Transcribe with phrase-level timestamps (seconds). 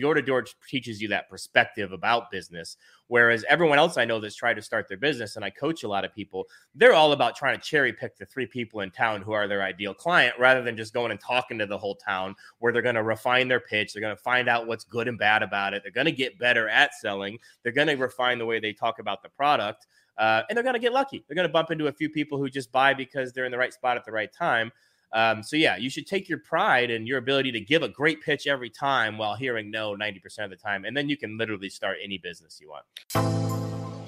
[0.00, 2.76] door to door teaches you that perspective about business.
[3.08, 5.88] Whereas everyone else I know that's tried to start their business, and I coach a
[5.88, 9.22] lot of people, they're all about trying to cherry pick the three people in town
[9.22, 12.34] who are their ideal client rather than just going and talking to the whole town
[12.58, 13.92] where they're going to refine their pitch.
[13.92, 15.82] They're going to find out what's good and bad about it.
[15.82, 17.38] They're going to get better at selling.
[17.62, 19.86] They're going to refine the way they talk about the product.
[20.18, 21.24] Uh, and they're going to get lucky.
[21.26, 23.58] They're going to bump into a few people who just buy because they're in the
[23.58, 24.70] right spot at the right time.
[25.12, 28.22] Um, so yeah, you should take your pride in your ability to give a great
[28.22, 30.84] pitch every time while hearing no 90% of the time.
[30.84, 32.84] And then you can literally start any business you want.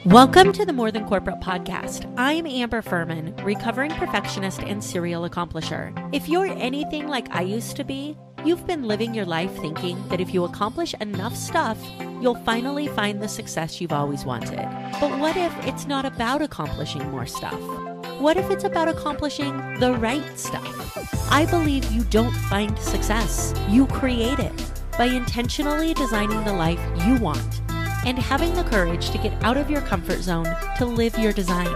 [0.04, 2.12] Welcome to the More Than Corporate podcast.
[2.18, 5.92] I'm Amber Furman, recovering perfectionist and serial accomplisher.
[6.12, 10.20] If you're anything like I used to be, you've been living your life thinking that
[10.20, 11.78] if you accomplish enough stuff,
[12.20, 14.68] you'll finally find the success you've always wanted.
[15.00, 17.91] But what if it's not about accomplishing more stuff?
[18.18, 21.30] What if it's about accomplishing the right stuff?
[21.30, 24.52] I believe you don't find success, you create it
[24.98, 27.60] by intentionally designing the life you want
[28.04, 31.72] and having the courage to get out of your comfort zone to live your design.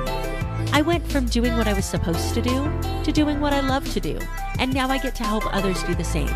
[0.72, 2.70] I went from doing what I was supposed to do
[3.04, 4.18] to doing what I love to do,
[4.58, 6.30] and now I get to help others do the same.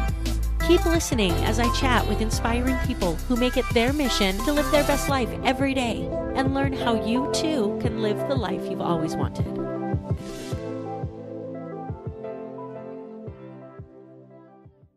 [0.66, 4.70] Keep listening as I chat with inspiring people who make it their mission to live
[4.70, 8.80] their best life every day and learn how you too can live the life you've
[8.80, 9.69] always wanted.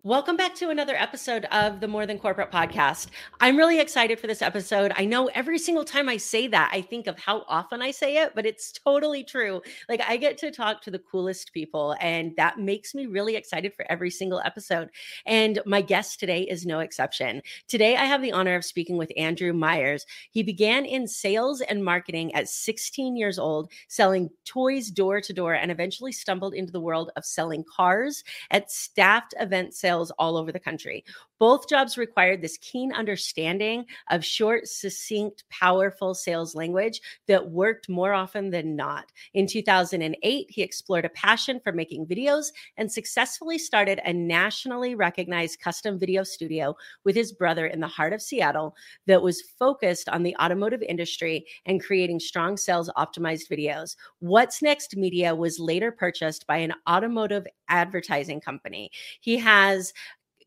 [0.06, 3.08] Welcome back to another episode of the More Than Corporate podcast.
[3.40, 4.92] I'm really excited for this episode.
[4.98, 8.18] I know every single time I say that, I think of how often I say
[8.18, 9.62] it, but it's totally true.
[9.88, 13.74] Like, I get to talk to the coolest people, and that makes me really excited
[13.74, 14.90] for every single episode.
[15.26, 17.42] And my guest today is no exception.
[17.70, 20.06] Today, I have the honor of speaking with Andrew Myers.
[20.32, 25.54] He began in sales and marketing at 16 years old, selling toys door to door,
[25.54, 30.38] and eventually stumbled into the world of selling cars at staffed event sales sales all
[30.38, 31.04] over the country.
[31.44, 38.14] Both jobs required this keen understanding of short, succinct, powerful sales language that worked more
[38.14, 39.12] often than not.
[39.34, 42.46] In 2008, he explored a passion for making videos
[42.78, 48.14] and successfully started a nationally recognized custom video studio with his brother in the heart
[48.14, 48.74] of Seattle
[49.08, 53.98] that was focused on the automotive industry and creating strong sales optimized videos.
[54.20, 58.92] What's Next Media was later purchased by an automotive advertising company.
[59.20, 59.92] He has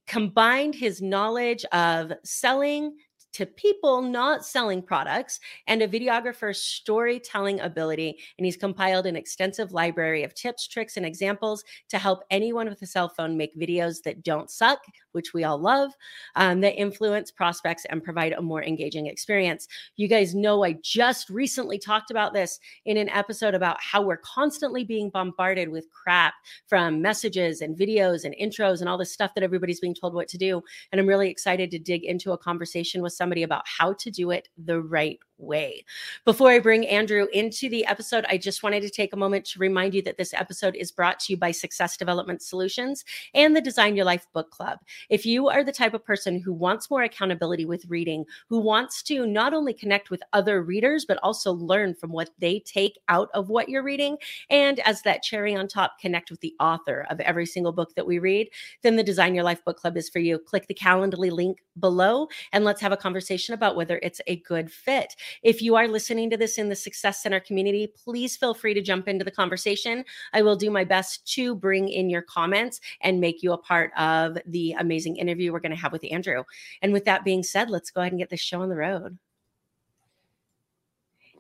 [0.07, 2.97] combined his knowledge of selling
[3.37, 8.19] to people not selling products and a videographer's storytelling ability.
[8.39, 12.81] And he's compiled an extensive library of tips, tricks, and examples to help anyone with
[12.81, 14.79] a cell phone make videos that don't suck,
[15.13, 15.93] which we all love,
[16.37, 19.69] um, that influence prospects and provide a more engaging experience.
[19.97, 24.17] You guys know I just recently talked about this in an episode about how we're
[24.17, 26.33] constantly being bombarded with crap
[26.69, 30.29] from messages and videos and intros and all this stuff that everybody's being told what
[30.29, 30.63] to do.
[30.91, 34.31] And I'm really excited to dig into a conversation with somebody about how to do
[34.31, 35.85] it the right way.
[36.25, 39.59] Before I bring Andrew into the episode, I just wanted to take a moment to
[39.59, 43.05] remind you that this episode is brought to you by Success Development Solutions
[43.35, 44.79] and the Design Your Life Book Club.
[45.11, 49.03] If you are the type of person who wants more accountability with reading, who wants
[49.05, 53.29] to not only connect with other readers, but also learn from what they take out
[53.35, 54.17] of what you're reading,
[54.49, 58.07] and as that cherry on top, connect with the author of every single book that
[58.07, 58.49] we read,
[58.83, 60.39] then the Design Your Life Book Club is for you.
[60.39, 63.16] Click the Calendly link below and let's have a conversation
[63.55, 65.15] about whether it's a good fit.
[65.43, 68.83] If you are listening to this in the Success Center community, please feel free to
[68.83, 70.05] jump into the conversation.
[70.33, 73.91] I will do my best to bring in your comments and make you a part
[73.97, 76.43] of the amazing interview we're going to have with Andrew.
[76.83, 79.19] And with that being said, let's go ahead and get this show on the road.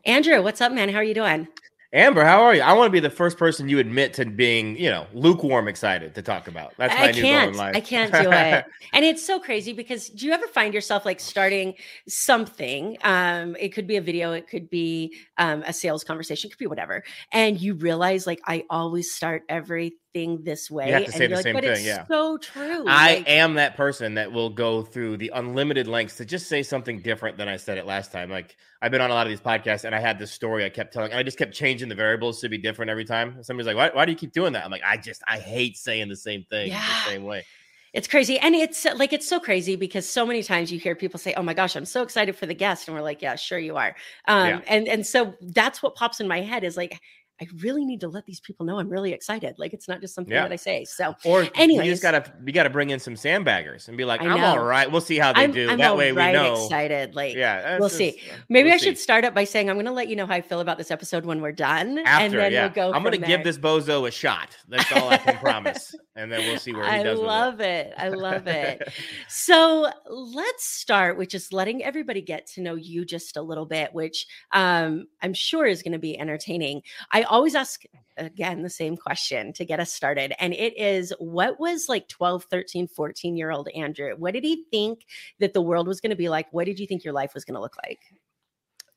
[0.04, 0.88] Andrew, what's up, man?
[0.88, 1.48] How are you doing?
[1.92, 2.62] Amber, how are you?
[2.62, 6.14] I want to be the first person you admit to being, you know, lukewarm excited
[6.16, 6.74] to talk about.
[6.76, 7.76] That's my I new can't, goal in life.
[7.76, 8.64] I can't do it.
[8.92, 11.74] and it's so crazy because do you ever find yourself like starting
[12.08, 12.96] something?
[13.02, 16.58] Um, it could be a video, it could be um, a sales conversation, it could
[16.58, 17.04] be whatever.
[17.32, 20.88] And you realize like I always start every thing this way.
[20.88, 21.72] You have to say and the like, same but thing.
[21.76, 22.06] it's Yeah.
[22.06, 22.84] so true.
[22.86, 26.62] I Like, am that person that will go through the unlimited lengths to just say
[26.62, 28.30] something different than I said it last time.
[28.30, 30.68] Like I've been on a lot of these podcasts and I had this story I
[30.68, 33.42] kept telling, and I just kept changing the variables to be different every time.
[33.42, 34.64] Somebody's like, why, why do you keep doing that?
[34.64, 36.86] I'm like, I just, I hate saying the same thing Yeah.
[36.86, 37.44] the same way.
[37.92, 38.38] It's crazy.
[38.38, 41.42] And it's like, it's so crazy because so many times you hear people say, Oh
[41.42, 42.88] my gosh, I'm so excited for the guest.
[42.88, 43.96] And we're like, Yeah, sure you are.
[44.28, 44.60] Um, Yeah.
[44.68, 47.00] and, and so that's what pops in my head is like,
[47.40, 49.56] I really need to let these people know I'm really excited.
[49.58, 50.42] Like it's not just something Yeah.
[50.42, 50.84] that I say.
[50.86, 54.22] So Or anyway, you just gotta, you gotta bring in some sandbaggers and be like,
[54.22, 54.90] I'm all right.
[54.90, 55.68] We'll see how they I'm, do.
[55.68, 56.54] I'm that way we alright know.
[56.64, 57.14] excited.
[57.14, 57.78] Like Yeah.
[57.78, 58.20] we'll just- see.
[58.48, 59.02] maybe we'll I should see.
[59.02, 60.90] start up by saying I'm going to let you know how I feel about this
[60.90, 62.62] episode when we're done, and After, then yeah.
[62.66, 62.92] we'll go.
[62.92, 64.56] I'm gonna from give this bozo a shot.
[64.68, 65.94] That's all I can promise.
[66.16, 67.20] and then we'll see where he I does.
[67.20, 67.88] I love it.
[67.88, 67.94] it.
[67.98, 68.88] I love it.
[69.28, 73.92] so let's start with just letting everybody get to know you just a little bit,
[73.92, 76.82] which um, I'm sure is going to be entertaining.
[77.12, 77.82] I always ask
[78.16, 82.44] again the same question to get us started, and it is what was like 12,
[82.44, 84.14] 13, 14 year old Andrew?
[84.16, 85.04] What did he think
[85.38, 86.46] that the world was going to be like?
[86.50, 88.00] What did you think your life was going to look like?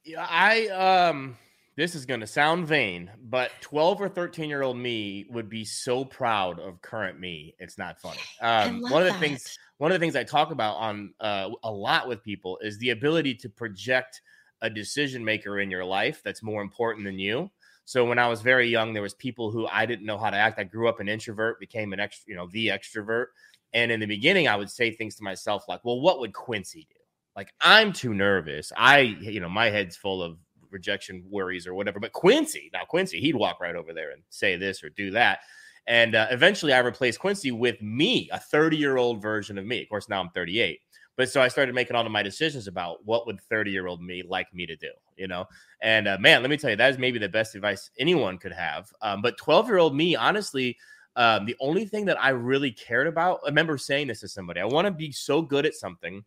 [0.05, 1.37] Yeah, I um
[1.79, 5.63] this is going to sound vain, but 12 or 13 year old me would be
[5.63, 7.55] so proud of current me.
[7.57, 8.19] It's not funny.
[8.41, 9.19] Um, one of the that.
[9.21, 12.77] things, one of the things I talk about on uh, a lot with people is
[12.79, 14.19] the ability to project
[14.61, 17.49] a decision maker in your life that's more important than you.
[17.85, 20.37] So when I was very young, there was people who I didn't know how to
[20.37, 20.59] act.
[20.59, 23.27] I grew up an introvert, became an extra, you know, the extrovert.
[23.71, 26.87] And in the beginning, I would say things to myself like, "Well, what would Quincy
[26.89, 26.99] do?"
[27.37, 28.73] Like, I'm too nervous.
[28.75, 30.37] I, you know, my head's full of
[30.71, 31.99] rejection worries or whatever.
[31.99, 35.39] But Quincy, now Quincy, he'd walk right over there and say this or do that.
[35.87, 39.81] And uh, eventually I replaced Quincy with me, a 30 year old version of me.
[39.81, 40.79] Of course, now I'm 38.
[41.17, 44.01] But so I started making all of my decisions about what would 30 year old
[44.01, 45.45] me like me to do, you know?
[45.81, 48.53] And uh, man, let me tell you, that is maybe the best advice anyone could
[48.53, 48.89] have.
[49.01, 50.77] Um, but 12 year old me, honestly,
[51.15, 54.61] um, the only thing that I really cared about, I remember saying this to somebody,
[54.61, 56.23] I want to be so good at something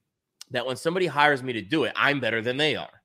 [0.51, 3.02] that when somebody hires me to do it, I'm better than they are.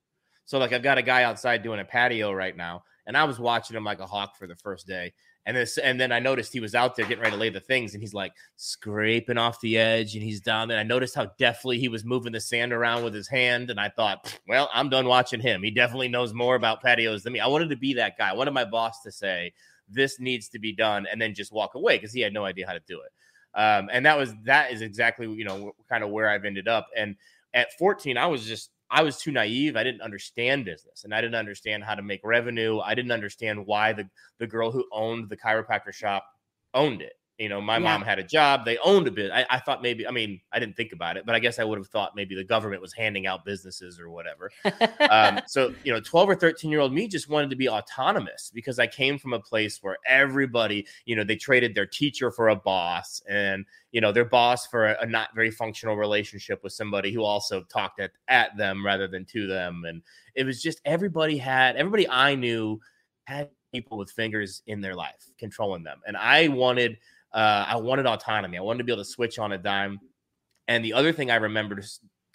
[0.48, 3.38] So like I've got a guy outside doing a patio right now, and I was
[3.38, 5.14] watching him like a hawk for the first day.
[5.46, 7.60] And this, and then I noticed he was out there getting ready to lay the
[7.60, 10.80] things, and he's like scraping off the edge, and he's down there.
[10.80, 13.90] I noticed how deftly he was moving the sand around with his hand, and I
[13.90, 15.64] thought, well, I'm done watching him.
[15.64, 17.42] He definitely knows more about patios than me.
[17.42, 18.30] I wanted to be that guy.
[18.30, 19.52] I wanted my boss to say,
[19.90, 22.66] "This needs to be done," and then just walk away because he had no idea
[22.66, 23.12] how to do it.
[23.60, 26.88] Um, and that was that is exactly you know kind of where I've ended up.
[26.96, 27.18] And
[27.54, 29.76] at 14, I was just I was too naive.
[29.76, 32.80] I didn't understand business and I didn't understand how to make revenue.
[32.80, 36.26] I didn't understand why the, the girl who owned the chiropractor shop
[36.74, 37.14] owned it.
[37.38, 37.84] You know, my yeah.
[37.84, 38.66] mom had a job.
[38.66, 39.32] They owned a bit.
[39.32, 41.64] I, I, thought maybe, I mean, I didn't think about it, but I guess I
[41.64, 44.50] would have thought maybe the government was handing out businesses or whatever.
[45.12, 48.52] um, so, you know, 12 or 13 year old me just wanted to be autonomous
[48.52, 52.50] because I came from a place where everybody, you know, they traded their teacher for
[52.50, 56.74] a boss and, you know, their boss for a, a not very functional relationship with
[56.74, 59.84] somebody who also talked at, at them rather than to them.
[59.88, 60.02] And
[60.34, 62.80] it was just everybody had, everybody I knew
[63.26, 66.00] had people with fingers in their life controlling them.
[66.08, 66.98] And I wanted,
[67.34, 68.58] uh, I wanted autonomy.
[68.58, 70.00] I wanted to be able to switch on a dime.
[70.68, 71.82] And the other thing I remember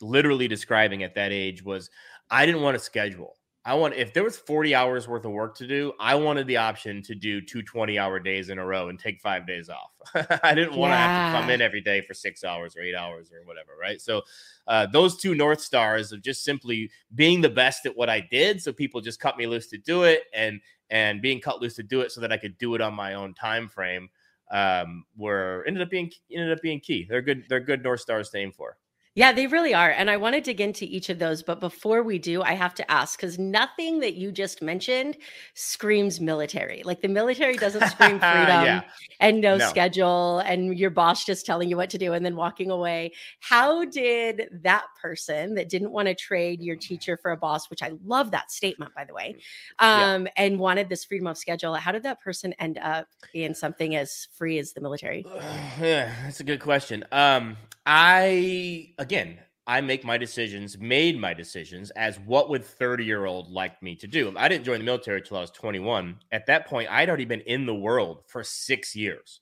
[0.00, 1.90] literally describing at that age was
[2.30, 3.36] I didn't want to schedule.
[3.64, 6.56] I want if there was 40 hours worth of work to do, I wanted the
[6.56, 9.92] option to do two 20 hour days in a row and take five days off.
[10.42, 10.96] I didn't want yeah.
[10.96, 13.72] to have to come in every day for six hours or eight hours or whatever,
[13.80, 14.00] right?
[14.00, 14.22] So
[14.66, 18.60] uh, those two North Stars of just simply being the best at what I did.
[18.60, 20.60] So people just cut me loose to do it and
[20.90, 23.14] and being cut loose to do it so that I could do it on my
[23.14, 24.08] own time frame
[24.52, 27.06] um, were ended up being ended up being key.
[27.08, 27.44] They're good.
[27.49, 28.76] They're good North Stars to aim for.
[29.14, 29.90] Yeah, they really are.
[29.90, 31.42] And I want to dig into each of those.
[31.42, 35.18] But before we do, I have to ask because nothing that you just mentioned
[35.52, 36.82] screams military.
[36.82, 38.82] Like the military doesn't scream freedom yeah.
[39.20, 42.36] and no, no, schedule and your boss just telling you what to do and then
[42.36, 43.12] walking away.
[43.40, 47.82] How did that person that didn't want to trade your teacher for a boss, which
[47.82, 49.36] I love that statement, by the way,
[49.78, 50.32] um, yeah.
[50.38, 54.28] and wanted this freedom of schedule, how did that person end up in something as
[54.32, 55.26] free as the military?
[55.80, 57.04] yeah, that's a good question.
[57.12, 63.26] Um, I again, I make my decisions, made my decisions as what would 30 year
[63.26, 64.32] old like me to do.
[64.36, 66.19] I didn't join the military until I was 21.
[66.32, 69.41] At that point, I'd already been in the world for six years,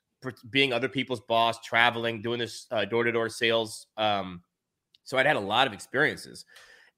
[0.50, 3.86] being other people's boss, traveling, doing this door to door sales.
[3.96, 4.42] Um,
[5.04, 6.44] so I'd had a lot of experiences,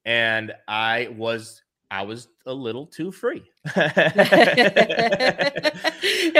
[0.05, 1.62] and I was
[1.93, 3.43] I was a little too free.
[3.65, 3.77] it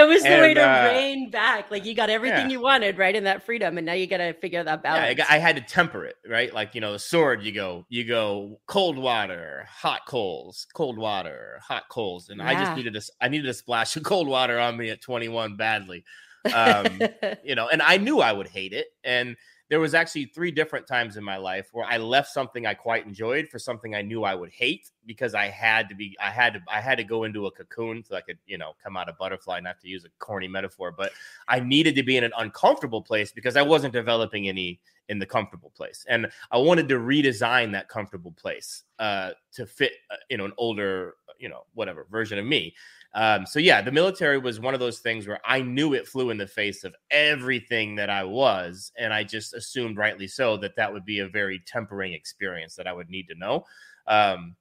[0.08, 1.70] was the and, way to uh, rein back.
[1.70, 2.56] Like you got everything yeah.
[2.56, 5.16] you wanted, right, in that freedom, and now you got to figure that balance.
[5.16, 6.52] Yeah, I, had to temper it, right?
[6.52, 7.44] Like you know, the sword.
[7.44, 12.48] You go, you go, cold water, hot coals, cold water, hot coals, and yeah.
[12.48, 15.56] I just needed a, I needed a splash of cold water on me at 21
[15.56, 16.04] badly.
[16.52, 17.00] Um,
[17.44, 19.36] you know, and I knew I would hate it, and
[19.74, 23.06] there was actually three different times in my life where I left something I quite
[23.06, 26.52] enjoyed for something I knew I would hate because I had to be I had
[26.52, 29.08] to I had to go into a cocoon so I could, you know, come out
[29.08, 31.10] a butterfly, not to use a corny metaphor, but
[31.48, 34.78] I needed to be in an uncomfortable place because I wasn't developing any
[35.08, 36.04] in the comfortable place.
[36.08, 40.52] And I wanted to redesign that comfortable place uh, to fit, uh, you know, an
[40.56, 42.74] older, you know, whatever version of me.
[43.14, 46.30] Um, so yeah, the military was one of those things where I knew it flew
[46.30, 50.74] in the face of everything that I was, and I just assumed, rightly so, that
[50.76, 53.64] that would be a very tempering experience that I would need to know.
[54.08, 54.56] Um,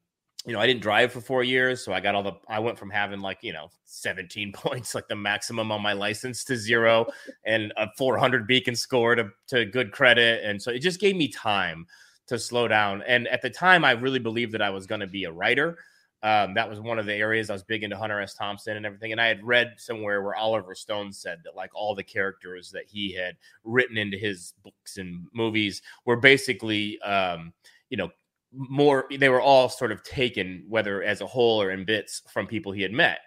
[0.46, 2.34] you know, I didn't drive for four years, so I got all the.
[2.50, 6.44] I went from having like you know 17 points, like the maximum on my license,
[6.46, 7.06] to zero,
[7.46, 11.30] and a 400 beacon score to to good credit, and so it just gave me
[11.30, 11.86] time
[12.28, 13.04] to slow down.
[13.08, 15.78] And at the time, I really believed that I was going to be a writer.
[16.24, 18.34] Um, that was one of the areas I was big into Hunter S.
[18.34, 19.12] Thompson and everything.
[19.12, 22.86] And I had read somewhere where Oliver Stone said that like all the characters that
[22.88, 23.36] he had
[23.66, 27.52] written into his books and movies were basically, um,
[27.90, 28.10] you know,
[28.54, 32.48] more they were all sort of taken whether as a whole or in bits from
[32.48, 33.20] people he had met.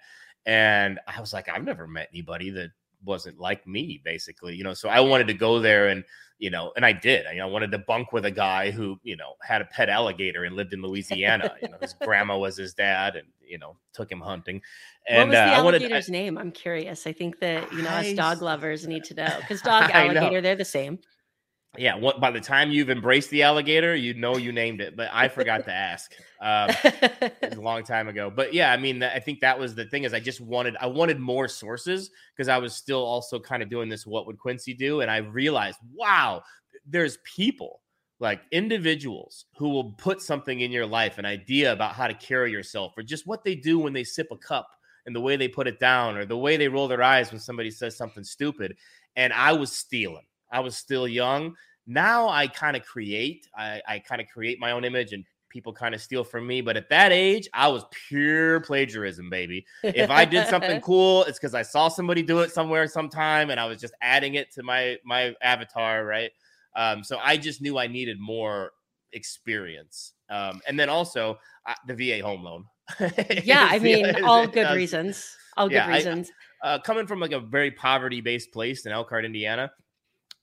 [0.45, 2.71] And i was like i've never met anybody that
[3.04, 4.75] wasn't like me basically you know?
[4.75, 6.04] So i wanted to go there and
[6.38, 7.26] you know and i did.
[7.33, 9.88] You know, i wanted to bunk with a guy who you know had a pet
[9.88, 11.54] alligator and lived in louisiana.
[11.62, 14.61] You know his grandma was his dad and you know took him hunting.
[15.09, 16.38] And what was the uh, alligator's I wanted, name?
[16.38, 17.06] I'm curious.
[17.06, 20.40] I think that you know us dog lovers need to know because dog I alligator
[20.40, 20.99] they're the same
[21.78, 25.09] yeah what by the time you've embraced the alligator you know you named it but
[25.12, 26.71] i forgot to ask um
[27.42, 28.30] a long time ago.
[28.35, 30.87] But yeah i mean i think that was the thing is i just wanted i
[30.87, 34.75] wanted more sources because i was still also kind of doing this what would quincy
[34.75, 35.00] do?
[35.00, 36.42] And i realized wow
[36.87, 37.80] there's people
[38.18, 42.50] like individuals who will put something in your life an idea about how to carry
[42.50, 44.68] yourself or just what they do when they sip a cup
[45.04, 47.40] and the way they put it down or the way they roll their eyes when
[47.40, 48.76] somebody says something stupid.
[49.16, 51.54] And i was stealing i was still young.
[51.86, 55.72] Now i kind of create i, I kind of create my own image and people
[55.72, 59.64] kind of steal from me but at that age i was pure plagiarism baby.
[59.82, 63.58] If I did something cool, it's because I saw somebody do it somewhere sometime, and
[63.60, 66.30] I was just adding it to my my avatar, right?
[66.74, 68.72] Um, so I just knew I needed more
[69.12, 72.64] experience, um, and then also uh, the VA home loan.
[73.42, 76.30] yeah i mean all good does- reasons all good Yeah, I- reasons.
[76.62, 79.70] Uh, coming from like a very poverty based place in Elkhart, Indiana,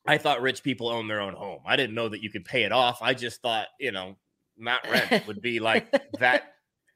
[0.05, 1.61] I thought rich people own their own home.
[1.65, 3.01] I didn't know that you could pay it off.
[3.01, 4.17] I just thought, you know,
[4.57, 6.53] not rent would be like that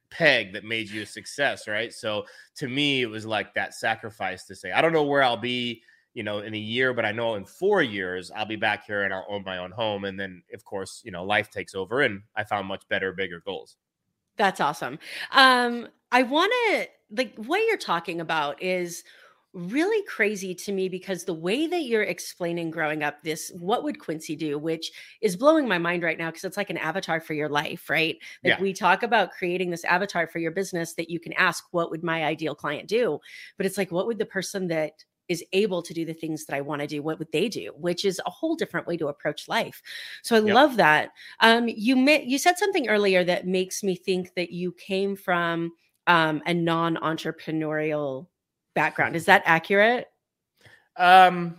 [0.09, 1.93] peg that made you a success, right?
[1.93, 2.25] So
[2.57, 5.81] to me, it was like that sacrifice to say, I don't know where I'll be,
[6.13, 9.03] you know, in a year, but I know in four years I'll be back here
[9.03, 10.05] and I'll own my own home.
[10.05, 13.41] And then, of course, you know, life takes over, and I found much better, bigger
[13.45, 13.77] goals.
[14.37, 14.99] That's awesome.
[15.31, 19.03] Um, I want to like what you're talking about is
[19.57, 23.99] really crazy to me because the way that you're explaining growing up this what would
[23.99, 24.57] Quincy do?
[24.59, 27.89] which is blowing my mind right now because it's like an avatar for your life
[27.89, 28.17] right?
[28.43, 28.59] Like Yeah.
[28.59, 32.03] we talk about creating this avatar for your business that you can ask what would
[32.03, 33.19] my ideal client do?
[33.57, 36.55] but it's like what would the person that is able to do the things that
[36.55, 37.71] I want to do what would they do?
[37.77, 39.81] which is a whole different way to approach life.
[40.23, 40.59] So I Yep.
[40.59, 41.11] love that.
[41.41, 45.71] Um you ma- you said something earlier that makes me think that you came from
[46.05, 48.27] um a non-entrepreneurial
[48.81, 50.07] background is that accurate
[50.98, 51.57] Um,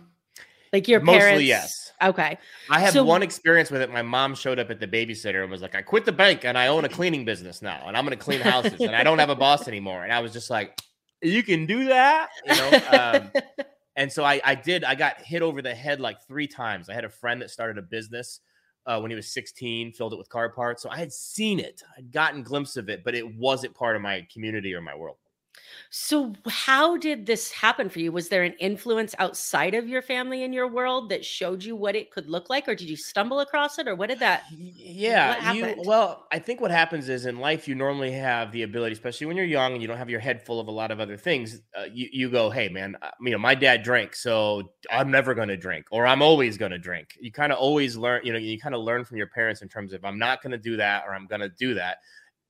[0.73, 1.91] like your Mostly, parents yes.
[2.01, 2.37] okay
[2.69, 3.91] I have So- one experience with it.
[3.91, 6.57] My mom showed up at the babysitter and was like, I quit the bank and
[6.57, 9.19] I own a cleaning business now and I'm going to clean houses and I don't
[9.19, 10.03] have a boss anymore.
[10.03, 10.79] And I was just like,
[11.21, 12.71] you can do that, you know?
[12.97, 13.31] Um,
[13.97, 16.89] and so I, I did, I got hit over the head like three times.
[16.89, 18.39] I had a friend that started a business
[18.85, 20.81] uh, when he was 16, filled it with car parts.
[20.83, 24.01] So I had seen it, I'd gotten glimpse of it, but it wasn't part of
[24.01, 25.17] my community or my world.
[25.89, 30.43] So how did this happen for you was there an influence outside of your family
[30.43, 33.39] and your world that showed you what it could look like or did you stumble
[33.39, 37.39] across it or what did that Yeah, you well, I think what happens is in
[37.39, 40.19] life you normally have the ability, especially when you're young and you don't have your
[40.19, 41.61] head full of a lot of other things.
[41.77, 45.33] Uh, you you go, hey man, uh, you know my dad drank, so I'm never
[45.33, 47.17] going to drink, or I'm always going to drink.
[47.19, 49.69] You kind of always learn, you know, you kind of learn from your parents in
[49.69, 51.97] terms of I'm not going to do that or I'm going to do that.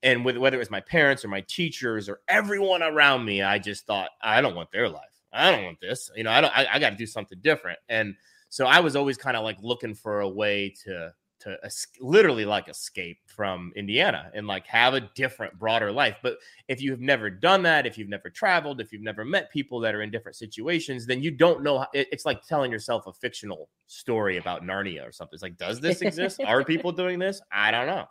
[0.03, 3.59] And with whether it was my parents or my teachers or everyone around me, I
[3.59, 5.03] just thought I don't want their life.
[5.33, 6.09] I don't want this.
[6.15, 6.57] You know, I don't.
[6.57, 7.79] I, I got to do something different.
[7.89, 8.15] And
[8.49, 12.43] so I was always kind of like looking for a way to to es- literally
[12.43, 16.17] like escape from Indiana and like have a different, broader life.
[16.21, 16.35] But
[16.67, 19.79] if you have never done that, if you've never traveled, if you've never met people
[19.81, 21.79] that are in different situations, then you don't know.
[21.79, 25.35] How, it- it's like telling yourself a fictional story about Narnia or something.
[25.35, 26.41] It's like, does this exist?
[26.45, 27.41] Are people doing this?
[27.51, 28.05] I don't know.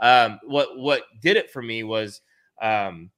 [0.00, 2.20] Um, what what did it for me was
[2.60, 3.10] um,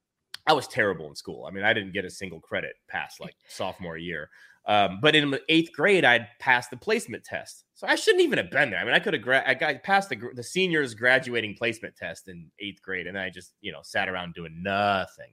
[0.47, 1.45] I was terrible in school.
[1.45, 4.29] I mean, I didn't get a single credit past like sophomore year.
[4.67, 8.51] Um, but in eighth grade, I'd passed the placement test, so I shouldn't even have
[8.51, 8.79] been there.
[8.79, 11.95] I mean, I could have gra- I got passed the, gr- the seniors graduating placement
[11.95, 15.31] test in eighth grade, and I just you know sat around doing nothing.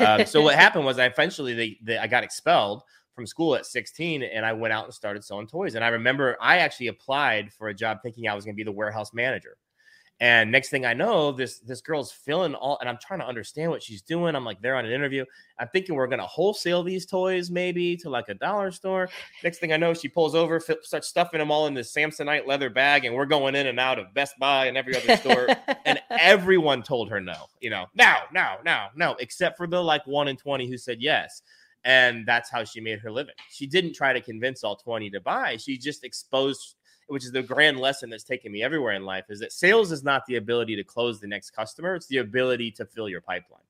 [0.00, 2.82] Um, so what happened was, I eventually they, they I got expelled
[3.14, 5.76] from school at 16, and I went out and started selling toys.
[5.76, 8.64] And I remember I actually applied for a job thinking I was going to be
[8.64, 9.56] the warehouse manager,
[10.20, 13.70] And next thing I know, this this girl's filling all, and I'm trying to understand
[13.70, 14.36] what she's doing.
[14.36, 15.24] I'm like, they're on an interview.
[15.58, 19.08] I'm thinking we're gonna wholesale these toys maybe to like a dollar store.
[19.42, 22.70] Next thing I know, she pulls over, starts stuffing them all in this Samsonite leather
[22.70, 25.48] bag, and we're going in and out of Best Buy and every other store.
[25.84, 30.06] and everyone told her no, you know, no, no, no, no, except for the like
[30.06, 31.42] one in twenty who said yes.
[31.84, 33.34] And that's how she made her living.
[33.50, 35.58] She didn't try to convince all 20 to buy.
[35.58, 36.76] She just exposed
[37.08, 40.02] which is the grand lesson that's taken me everywhere in life, is that sales is
[40.02, 43.60] not the ability to close the next customer, it's the ability to fill your pipeline.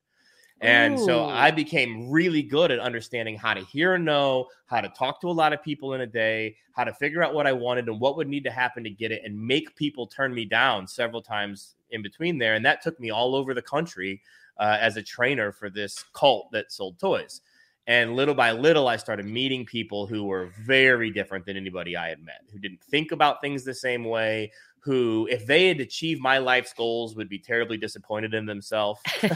[0.60, 1.04] And Ooh.
[1.04, 5.28] so I became really good at understanding how to hear no, how to talk to
[5.28, 8.00] a lot of people in a day, how to figure out what I wanted and
[8.00, 11.20] what would need to happen to get it, and make people turn me down several
[11.20, 12.54] times in between there.
[12.54, 14.22] And that took me all over the country
[14.58, 17.40] uh, as a trainer for this cult that sold toys.
[17.86, 22.08] And little by little, I started meeting people who were very different than anybody I
[22.08, 24.52] had met, who didn't think about things the same way,
[24.84, 29.00] who, if they had achieved my life's goals, would be terribly disappointed in themselves.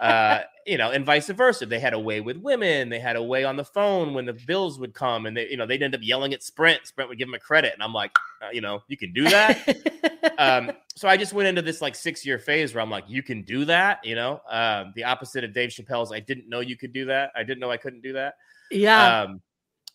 [0.00, 1.66] uh, you know, and vice versa.
[1.66, 2.88] They had a way with women.
[2.88, 5.56] They had a way on the phone when the bills would come, and they, you
[5.56, 6.84] know, they'd end up yelling at Sprint.
[6.84, 8.10] Sprint would give them a credit, and I'm like,
[8.42, 10.34] uh, you know, you can do that.
[10.38, 13.22] um, so I just went into this like six year phase where I'm like, you
[13.22, 14.04] can do that.
[14.04, 16.10] You know, uh, the opposite of Dave Chappelle's.
[16.10, 17.30] I didn't know you could do that.
[17.36, 18.34] I didn't know I couldn't do that.
[18.72, 19.20] Yeah.
[19.22, 19.42] Um,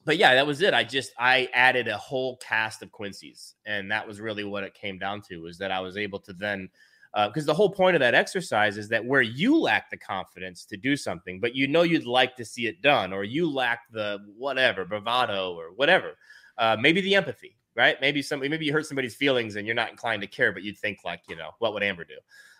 [0.06, 0.74] but yeah, that was it.
[0.74, 4.74] I just I added a whole cast of Quincy's, and that was really what it
[4.74, 5.38] came down to.
[5.38, 6.70] Was that I was able to then
[7.14, 10.66] because uh, the whole point of that exercise is that where you lack the confidence
[10.66, 13.82] to do something, but you know you'd like to see it done, or you lack
[13.92, 16.14] the whatever bravado or whatever,
[16.58, 18.00] uh, maybe the empathy, right?
[18.00, 20.78] Maybe somebody, maybe you hurt somebody's feelings and you're not inclined to care, but you'd
[20.78, 22.18] think like, you know, what would Amber do?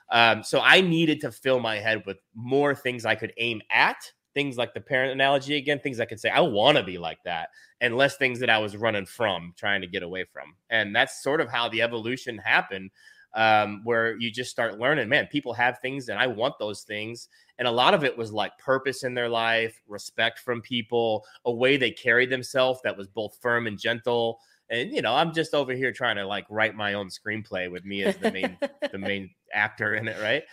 [0.10, 4.12] Um, so I needed to fill my head with more things I could aim at,
[4.34, 7.24] things like the parent analogy again, things I could say I want to be like
[7.26, 10.56] that, and less things that I was running from, trying to get away from.
[10.70, 12.92] And that's sort of how the evolution happened
[13.34, 17.30] um, where you just start learning, man, people have things and I want those things.
[17.58, 21.52] And a lot of it was like purpose in their life, respect from people, a
[21.52, 24.40] way they carried themselves that was both firm and gentle.
[24.70, 27.86] And you know, I'm just over here trying to like write my own screenplay with
[27.86, 28.58] me as the main
[28.92, 30.44] the main actor in it, right?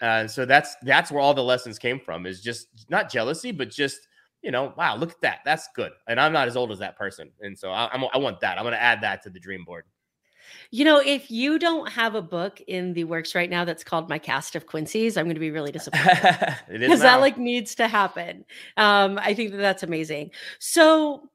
[0.00, 3.70] Uh, so that's that's where all the lessons came from is just not jealousy, but
[3.70, 4.08] just
[4.42, 5.92] you know, wow, look at that, that's good.
[6.06, 8.58] And I'm not as old as that person, and so I, I'm, I want that.
[8.58, 9.84] I'm going to add that to the dream board.
[10.70, 14.08] You know, if you don't have a book in the works right now that's called
[14.08, 17.88] My Cast of Quincy's, I'm going to be really disappointed because that like needs to
[17.88, 18.44] happen.
[18.76, 20.30] Um, I think that that's amazing.
[20.58, 21.28] So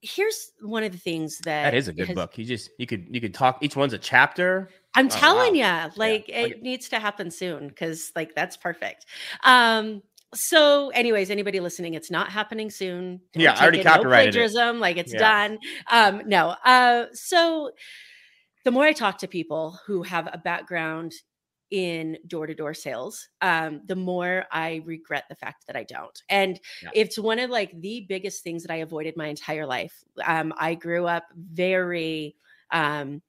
[0.00, 2.38] here's one of the things that that is a good has, book.
[2.38, 3.58] You just you could you could talk.
[3.62, 4.70] Each one's a chapter.
[4.94, 5.86] I'm oh, telling wow.
[5.86, 6.46] you, like yeah.
[6.46, 9.06] it needs to happen soon because like that's perfect.
[9.44, 10.02] Um,
[10.34, 14.76] so anyways anybody listening it's not happening soon Don't yeah i already copyrighted no plagiarism
[14.76, 14.80] it.
[14.80, 15.18] like it's yeah.
[15.46, 15.58] done
[15.90, 17.70] um no uh so
[18.68, 21.14] the more I talk to people who have a background
[21.70, 26.22] in door to door sales, um, the more I regret the fact that I don't.
[26.28, 26.90] And yeah.
[26.94, 30.04] it's one of like the biggest things that I avoided my entire life.
[30.24, 32.36] Um, I grew up very
[32.70, 33.22] um,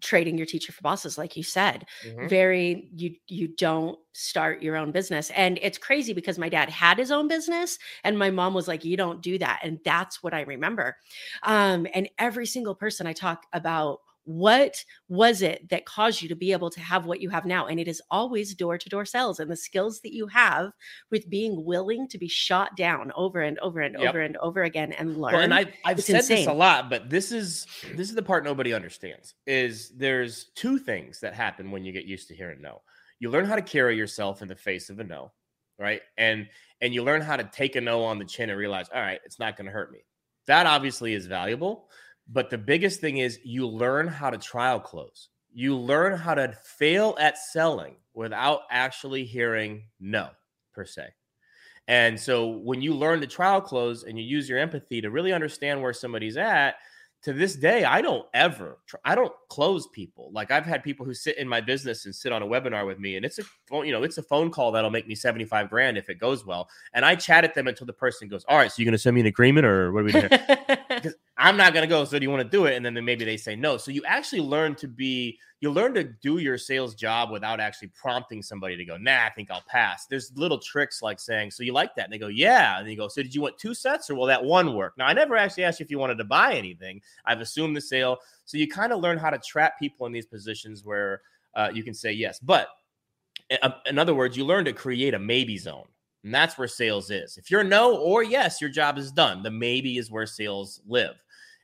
[0.00, 2.28] trading your teacher for bosses like you said mm-hmm.
[2.28, 6.98] very you you don't start your own business and it's crazy because my dad had
[6.98, 10.32] his own business and my mom was like you don't do that and that's what
[10.32, 10.96] i remember
[11.42, 16.36] um and every single person i talk about what was it that caused you to
[16.36, 19.06] be able to have what you have now and it is always door to door
[19.06, 20.70] sales and the skills that you have
[21.10, 24.10] with being willing to be shot down over and over and yep.
[24.10, 26.36] over and over again and learn well, and I've, i've said insane.
[26.40, 30.78] this a lot but this is this is the part nobody understands is there's two
[30.78, 32.82] things that happen when you get used to hearing no
[33.20, 35.32] you learn how to carry yourself in the face of a no
[35.78, 36.46] right and
[36.82, 39.20] and you learn how to take a no on the chin and realize all right
[39.24, 40.00] it's not going to hurt me
[40.46, 41.88] that obviously is valuable
[42.28, 45.28] but the biggest thing is you learn how to trial close.
[45.52, 50.28] You learn how to fail at selling without actually hearing no,
[50.72, 51.08] per se.
[51.88, 55.32] And so when you learn to trial close and you use your empathy to really
[55.32, 56.76] understand where somebody's at,
[57.22, 60.30] to this day, I don't ever, I don't close people.
[60.32, 63.00] Like I've had people who sit in my business and sit on a webinar with
[63.00, 65.68] me, and it's a phone, you know, it's a phone call that'll make me 75
[65.68, 66.68] grand if it goes well.
[66.92, 68.98] And I chat at them until the person goes, All right, so you're going to
[68.98, 70.28] send me an agreement or what are we doing?
[71.02, 72.04] Because I'm not to go.
[72.04, 72.74] So do you want to do it?
[72.74, 73.76] And then maybe they say no.
[73.76, 77.88] So you actually learn to be, you learn to do your sales job without actually
[77.88, 80.06] prompting somebody to go, nah, I think I'll pass.
[80.06, 82.04] There's little tricks like saying, so you like that?
[82.04, 82.80] And they go, yeah.
[82.80, 84.94] And you go, so did you want two sets or will that one work?
[84.98, 87.00] Now, I never actually asked you if you wanted to buy anything.
[87.24, 88.18] I've assumed the sale.
[88.44, 91.22] So you kind of learn how to trap people in these positions where
[91.54, 92.40] uh, you can say yes.
[92.40, 92.68] But
[93.86, 95.86] in other words, you learn to create a maybe zone.
[96.24, 97.36] And that's where sales is.
[97.36, 99.42] If you're no or yes, your job is done.
[99.42, 101.14] The maybe is where sales live.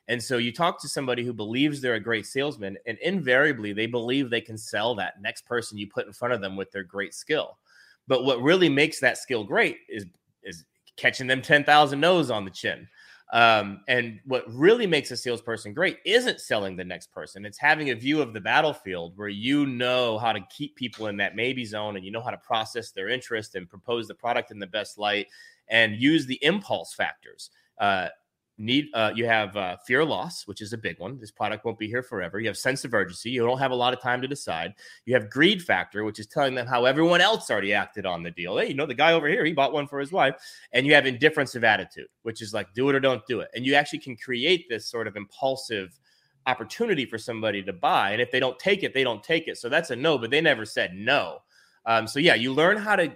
[0.07, 3.87] And so you talk to somebody who believes they're a great salesman, and invariably they
[3.87, 6.83] believe they can sell that next person you put in front of them with their
[6.83, 7.57] great skill.
[8.07, 10.05] But what really makes that skill great is
[10.43, 10.63] is
[10.95, 12.87] catching them 10,000 no's on the chin.
[13.33, 17.45] Um, and what really makes a salesperson great isn't selling the next person.
[17.45, 21.17] It's having a view of the battlefield where you know how to keep people in
[21.17, 24.51] that maybe zone and you know how to process their interest and propose the product
[24.51, 25.27] in the best light
[25.69, 27.49] and use the impulse factors.
[27.79, 28.09] Uh,
[28.57, 31.19] need uh, you have uh, fear loss which is a big one.
[31.19, 32.39] This product won't be here forever.
[32.39, 33.29] You have sense of urgency.
[33.29, 34.73] You don't have a lot of time to decide.
[35.05, 38.31] You have greed factor which is telling them how everyone else already acted on the
[38.31, 38.57] deal.
[38.57, 40.35] Hey you know the guy over here he bought one for his wife.
[40.71, 43.49] And you have indifference of attitude which is like do it or don't do it.
[43.55, 45.99] And you actually can create this sort of impulsive
[46.47, 48.11] opportunity for somebody to buy.
[48.11, 49.57] And if they don't take it they don't take it.
[49.57, 51.39] So that's a no but they never said no.
[51.85, 53.11] Um, so yeah you learn how to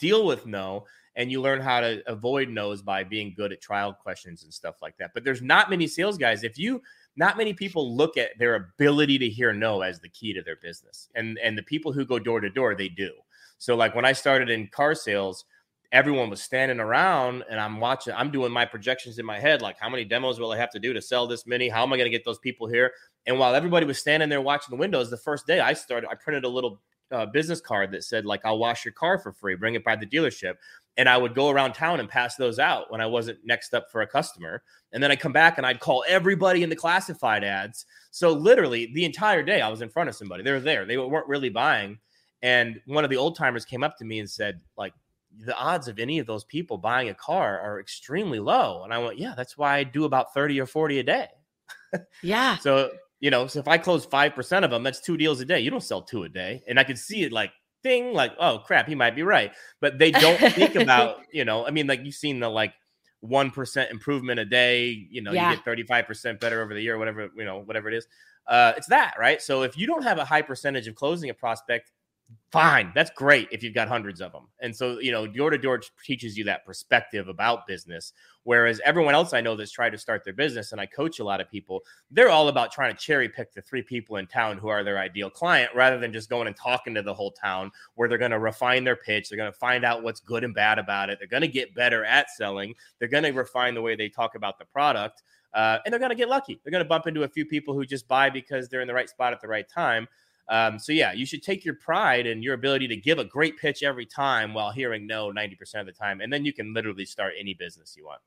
[0.00, 0.84] deal with no
[1.20, 4.76] and you learn how to avoid no's by being good at trial questions and stuff
[4.80, 5.10] like that.
[5.12, 6.44] But there's not many sales guys.
[6.44, 6.80] If you
[7.14, 10.56] not many people look at their ability to hear no as the key to their
[10.56, 11.10] business.
[11.14, 13.12] And and the people who go door to door, they do.
[13.58, 15.44] So like when I started in car sales,
[15.92, 19.76] everyone was standing around and I'm watching, I'm doing my projections in my head, like
[19.78, 21.68] how many demos will I have to do to sell this many?
[21.68, 22.92] How am I going to get those people here?
[23.26, 26.14] And while everybody was standing there watching the windows, the first day I started, I
[26.14, 26.80] printed a little
[27.12, 29.96] uh, business card that said like I'll wash your car for free, bring it by
[29.96, 30.54] the dealership
[30.96, 33.90] and I would go around town and pass those out when I wasn't next up
[33.90, 34.62] for a customer.
[34.92, 37.86] And then I'd come back and I'd call everybody in the classified ads.
[38.10, 40.42] So literally the entire day I was in front of somebody.
[40.42, 40.84] They were there.
[40.84, 41.98] They weren't really buying.
[42.42, 44.94] And one of the old timers came up to me and said, like,
[45.38, 48.82] the odds of any of those people buying a car are extremely low.
[48.82, 51.28] And I went, yeah, that's why I do about 30 or 40 a day.
[52.22, 52.56] yeah.
[52.60, 55.60] So, you know, so if I close 5% of them, that's two deals a day.
[55.60, 56.62] You don't sell two a day.
[56.66, 59.52] And I could see it like ding, like, oh crap, he might be right.
[59.80, 62.74] But they don't think about, you know, I mean, like you've seen the like
[63.24, 65.50] 1% improvement a day, you know, yeah.
[65.50, 68.06] you get 35% better over the year, whatever, you know, whatever it is.
[68.46, 69.40] Uh, it's that, right?
[69.42, 71.92] So if you don't have a high percentage of closing a prospect,
[72.52, 72.92] fine.
[72.94, 75.80] That's great if you've got hundreds of them and so you know door to door
[76.04, 78.12] teaches you that perspective about business
[78.44, 81.24] whereas everyone else i know that's tried to start their business and i coach a
[81.24, 84.58] lot of people they're all about trying to cherry pick the three people in town
[84.58, 87.70] who are their ideal client rather than just going and talking to the whole town
[87.94, 90.54] where they're going to refine their pitch they're going to find out what's good and
[90.54, 93.82] bad about it they're going to get better at selling they're going to refine the
[93.82, 96.60] way they talk about the product uh, and they're going to get lucky.
[96.62, 98.94] They're going to bump into a few people who just buy because they're in the
[98.94, 100.06] right spot at the right time
[100.50, 103.56] um, so yeah, you should take your pride in your ability to give a great
[103.56, 106.20] pitch every time while hearing no 90% of the time.
[106.20, 108.20] And then you can literally start any business you want.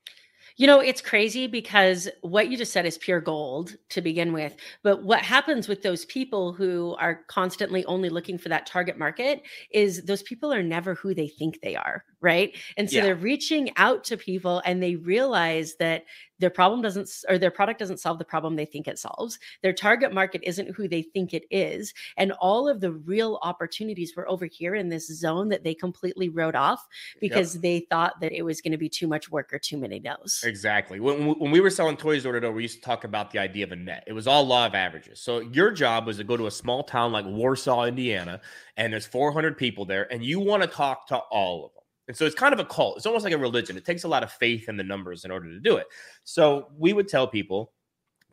[0.56, 4.56] You know, it's crazy because what you just said is pure gold to begin with.
[4.82, 9.42] But what happens with those people who are constantly only looking for that target market
[9.70, 12.56] is those people are never who they think they are right?
[12.76, 13.02] And so yeah.
[13.04, 16.04] they're reaching out to people and they realize that
[16.40, 19.38] their problem doesn't or their product doesn't solve the problem they think it solves.
[19.62, 24.14] Their target market isn't who they think it is, and all of the real opportunities
[24.16, 26.84] were over here in this zone that they completely wrote off
[27.20, 27.62] because yep.
[27.62, 30.42] they thought that it was going to be too much work or too many no's.
[30.44, 30.98] Exactly.
[30.98, 33.38] When, when we were selling toys door to door, we used to talk about the
[33.38, 34.04] idea of a net.
[34.06, 35.20] It was all law of averages.
[35.20, 38.40] So your job was to go to a small town like Warsaw, Indiana,
[38.76, 41.83] and there's 400 people there, and you want to talk to all of them.
[42.06, 42.96] And so it's kind of a cult.
[42.96, 43.76] It's almost like a religion.
[43.76, 45.86] It takes a lot of faith in the numbers in order to do it.
[46.24, 47.72] So we would tell people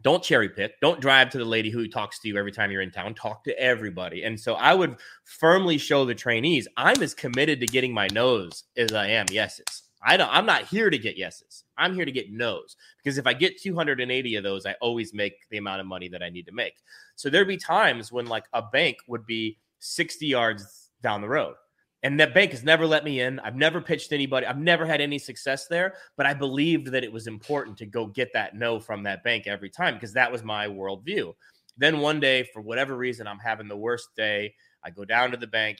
[0.03, 0.79] don't cherry pick.
[0.81, 3.13] Don't drive to the lady who talks to you every time you're in town.
[3.13, 4.23] Talk to everybody.
[4.23, 8.63] And so I would firmly show the trainees I'm as committed to getting my no's
[8.77, 9.83] as I am yeses.
[10.03, 11.63] I don't I'm not here to get yeses.
[11.77, 15.33] I'm here to get no's because if I get 280 of those, I always make
[15.51, 16.73] the amount of money that I need to make.
[17.15, 21.55] So there'd be times when like a bank would be 60 yards down the road
[22.03, 23.39] and that bank has never let me in.
[23.39, 24.45] I've never pitched anybody.
[24.45, 28.07] I've never had any success there, but I believed that it was important to go
[28.07, 31.33] get that no from that bank every time because that was my worldview.
[31.77, 34.55] Then one day, for whatever reason, I'm having the worst day.
[34.83, 35.77] I go down to the bank,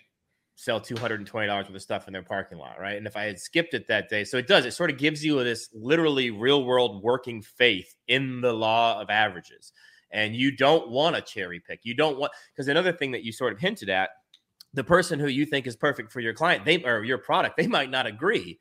[0.56, 2.98] sell $220 worth of stuff in their parking lot, right?
[2.98, 5.26] And if I had skipped it that day, so it does, it sort of gives
[5.26, 9.74] you this literally real world working faith in the law of averages.
[10.12, 11.80] And you don't want to cherry pick.
[11.84, 14.10] You don't want, because another thing that you sort of hinted at
[14.74, 17.68] the person who you think is perfect for your client, they or your product, they
[17.68, 18.60] might not agree.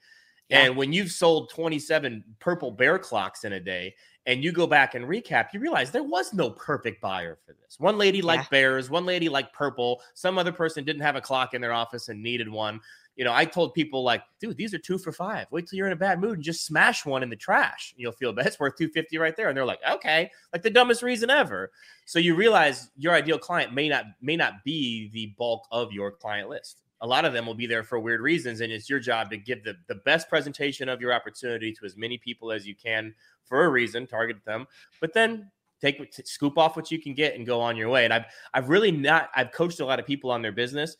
[0.48, 0.64] Yeah.
[0.64, 3.94] And when you've sold 27 purple bear clocks in a day
[4.26, 7.78] and you go back and recap, you realize there was no perfect buyer for this.
[7.78, 8.58] One lady liked yeah.
[8.58, 12.08] bears, one lady liked purple, some other person didn't have a clock in their office
[12.08, 12.80] and needed one
[13.20, 15.46] you know, I told people like, dude, these are two for five.
[15.50, 17.92] Wait till you're in a bad mood and just smash one in the trash.
[17.98, 18.46] You'll feel bad.
[18.50, 19.48] It's worth 250 right there.
[19.48, 21.70] And they're like, okay, like the dumbest reason ever.
[22.06, 26.10] So you realize your ideal client may not may not be the bulk of your
[26.12, 26.80] client list.
[27.02, 29.36] A lot of them will be there for weird reasons, and it's your job to
[29.36, 33.14] give the, the best presentation of your opportunity to as many people as you can
[33.44, 34.66] for a reason, target them,
[34.98, 35.50] but then
[35.82, 38.06] take scoop off what you can get and go on your way.
[38.06, 40.96] And I've I've really not I've coached a lot of people on their business,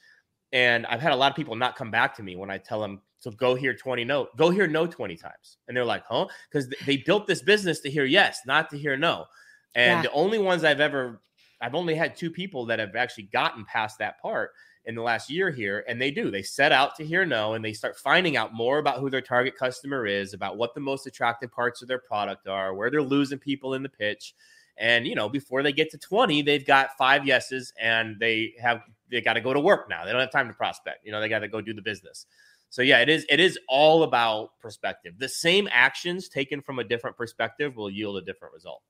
[0.53, 2.81] and I've had a lot of people not come back to me when I tell
[2.81, 5.59] them to go here 20 no, go here no 20 times.
[5.69, 6.27] And they're like, huh?
[6.51, 9.27] Because they built this business to hear yes, not to hear no.
[9.75, 10.03] And yeah.
[10.03, 11.21] the only ones I've ever
[11.61, 14.53] I've only had two people that have actually gotten past that part
[14.87, 15.85] in the last year here.
[15.87, 16.31] And they do.
[16.31, 19.21] They set out to hear no and they start finding out more about who their
[19.21, 23.03] target customer is, about what the most attractive parts of their product are, where they're
[23.03, 24.35] losing people in the pitch.
[24.79, 28.81] And you know, before they get to 20, they've got five yeses and they have
[29.11, 30.05] they got to go to work now.
[30.05, 31.05] They don't have time to prospect.
[31.05, 32.27] You know, they got to go do the business.
[32.71, 35.15] So yeah, it is it is all about perspective.
[35.19, 38.83] The same actions taken from a different perspective will yield a different result.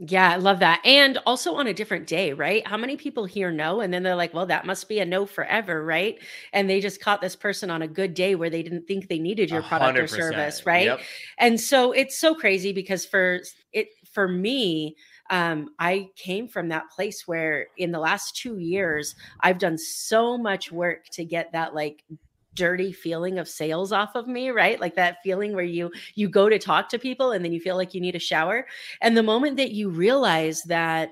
[0.00, 0.80] Yeah, I love that.
[0.84, 2.64] And also on a different day, right?
[2.64, 5.26] How many people hear no and then they're like, well, that must be a no
[5.26, 6.18] forever, right?
[6.52, 9.18] And they just caught this person on a good day where they didn't think they
[9.18, 10.86] needed your product or service, right?
[10.86, 11.00] Yep.
[11.38, 13.40] And so it's so crazy because for
[13.72, 14.94] it for me,
[15.30, 20.38] um, I came from that place where in the last two years, I've done so
[20.38, 22.04] much work to get that like
[22.54, 24.80] dirty feeling of sales off of me right?
[24.80, 27.76] Like that feeling where you you go to talk to people and then you feel
[27.76, 28.66] like you need a shower.
[29.00, 31.10] And the moment that you realize that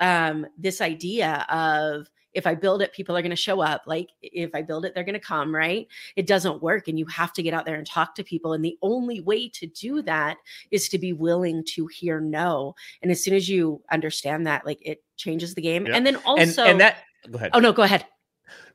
[0.00, 3.84] um this idea of if I build it, people are going to show up.
[3.86, 5.88] Like if I build it, they're going to come, right?
[6.16, 6.86] It doesn't work.
[6.86, 8.52] And you have to get out there and talk to people.
[8.52, 10.36] And the only way to do that
[10.70, 12.74] is to be willing to hear no.
[13.02, 15.86] And as soon as you understand that, like it changes the game.
[15.86, 16.98] And then also, and, and that,
[17.30, 17.50] go ahead.
[17.54, 18.04] Oh, no, go ahead.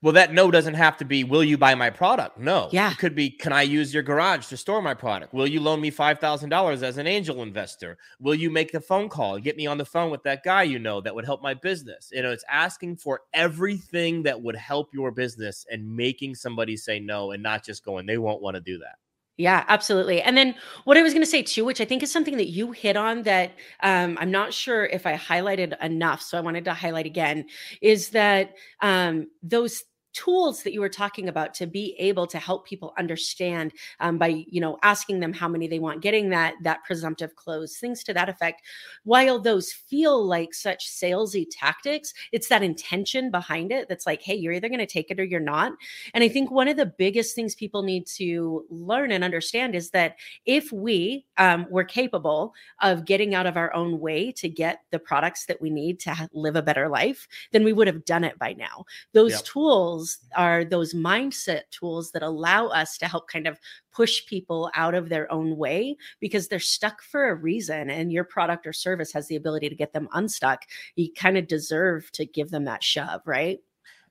[0.02, 2.38] Well, that no doesn't have to be, will you buy my product?
[2.38, 2.70] No.
[2.72, 2.92] Yeah.
[2.92, 5.34] It could be, can I use your garage to store my product?
[5.34, 7.98] Will you loan me $5,000 as an angel investor?
[8.20, 10.80] Will you make the phone call, get me on the phone with that guy you
[10.80, 12.10] know that would help my business?
[12.12, 17.00] You know, it's asking for everything that would help your business and making somebody say
[17.00, 18.96] no and not just going, they won't want to do that.
[19.42, 20.22] Yeah, absolutely.
[20.22, 22.50] And then what I was going to say too, which I think is something that
[22.50, 26.64] you hit on that um, I'm not sure if I highlighted enough, so I wanted
[26.66, 27.46] to highlight again,
[27.82, 32.66] is that um, those tools that you were talking about to be able to help
[32.66, 36.84] people understand um, by you know asking them how many they want getting that that
[36.84, 38.62] presumptive close things to that effect.
[39.04, 44.36] While those feel like such salesy tactics it's that intention behind it that's like hey
[44.36, 45.74] you're either going to take it or you're not.
[46.14, 49.92] And i think one of the biggest things people need to learn and understand is
[49.92, 54.82] that if we um, were capable of getting out of our own way to get
[54.92, 58.24] the products that we need to live a better life then we would have done
[58.24, 58.86] it by now.
[59.14, 59.44] Those yep.
[59.44, 63.60] tools tools are those mindset tools that allow us to help kind of
[63.92, 68.24] push people out of their own way because they're stuck for a reason and your
[68.24, 72.26] product or service has the ability to get them unstuck you kind of deserve to
[72.26, 73.60] give them that shove right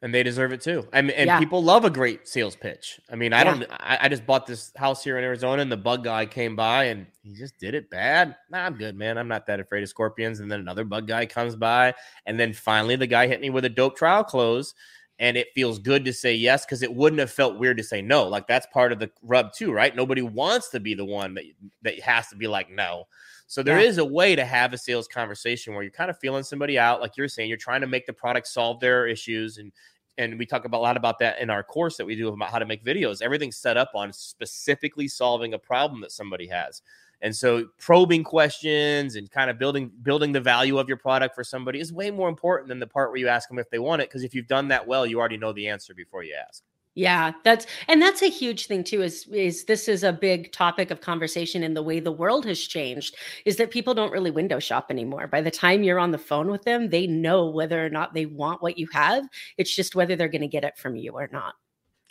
[0.03, 0.89] and they deserve it too.
[0.95, 1.39] I mean, and yeah.
[1.39, 2.99] people love a great sales pitch.
[3.13, 3.45] I mean, I yeah.
[3.45, 3.67] don't.
[3.71, 6.85] I, I, just bought this house here in Arizona, and the bug guy came by,
[6.85, 8.35] and he just did it bad.
[8.51, 9.19] Nah, I'm good, man.
[9.19, 10.41] I'm not that afraid of scorpions.
[10.41, 11.93] And then another bug guy comes by,
[12.25, 14.73] and then finally the guy hit me with a dope trial close,
[15.21, 18.01] and it feels good to say yes because it wouldn't have felt weird to say
[18.01, 18.27] no.
[18.27, 19.95] Like that's part of the rub too, right?
[19.95, 21.45] Nobody wants to be the one that
[21.83, 23.05] that has to be like no.
[23.47, 23.87] So there yeah.
[23.87, 27.01] is a way to have a sales conversation where you're kind of feeling somebody out,
[27.01, 29.71] like you're saying, you're trying to make the product solve their issues and
[30.19, 32.51] and we talk about a lot about that in our course that we do about
[32.51, 33.23] how to make videos.
[33.23, 36.83] Everything's set up on specifically solving a problem that somebody has.
[37.23, 41.45] And so probing questions and kind of building building the value of your product for
[41.45, 44.03] somebody is way more important than the part where you ask them if they want
[44.03, 46.63] it because if you've done that well, you already know the answer before you ask.
[46.95, 50.91] Yeah, that's and that's a huge thing too is is this is a big topic
[50.91, 54.59] of conversation in the way the world has changed is that people don't really window
[54.59, 55.29] shop anymore.
[55.29, 58.27] By the time you're on the phone with them, they know whether or not they
[58.27, 59.25] want what you have.
[59.57, 61.55] It's just whether they're going to get it from you or not.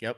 [0.00, 0.16] Yep.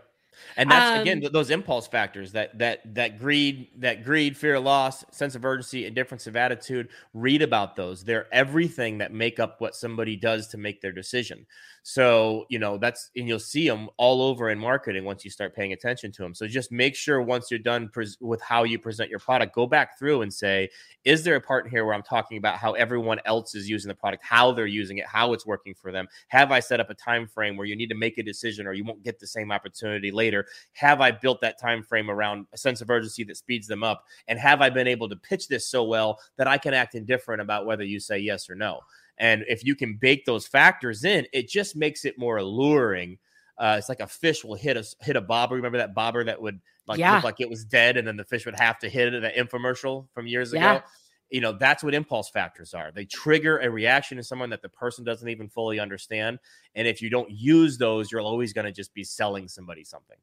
[0.57, 4.64] And that's um, again those impulse factors that that that greed, that greed, fear of
[4.64, 6.88] loss, sense of urgency, and difference of attitude.
[7.14, 8.05] Read about those.
[8.05, 11.47] They're everything that make up what somebody does to make their decision.
[11.85, 15.55] So, you know, that's, and you'll see them all over in marketing once you start
[15.55, 16.33] paying attention to them.
[16.33, 19.66] So just make sure once you're done pres- with how you present your product, go
[19.66, 20.71] back through and say,
[21.05, 23.97] is there a part here where I'm talking about how everyone else is using the
[23.97, 26.07] product, how they're using it, how it's working for them?
[26.29, 28.75] Have I set up a time frame where you need to make a decision or
[28.75, 30.47] you won't get the same opportunity later?
[30.75, 34.05] Have I built that time frame around a sense of urgency that speeds them up?
[34.29, 37.42] And have I been able to pitch this so well that I can act indifferent
[37.42, 38.83] about whether you say yes or no?
[39.23, 43.19] And if you can bake those factors in, it just makes it more alluring.
[43.57, 45.55] Uh, it's like a fish will hit a hit a bobber.
[45.55, 47.15] Remember that bobber that would like yeah.
[47.15, 49.23] look like it was dead, and then the fish would have to hit it.
[49.23, 50.77] That infomercial from years yeah.
[50.79, 50.85] ago.
[51.31, 54.69] you know that's what impulse factors are they trigger a reaction in someone that the
[54.69, 56.39] person doesn't even fully understand
[56.75, 60.19] and if you don't use those you're always going to just be selling somebody something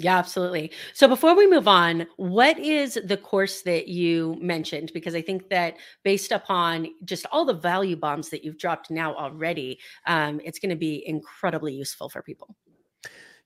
[0.00, 0.72] yeah, absolutely.
[0.94, 4.92] So before we move on, what is the course that you mentioned?
[4.94, 9.14] Because I think that based upon just all the value bombs that you've dropped now
[9.14, 12.56] already, um, it's going to be incredibly useful for people.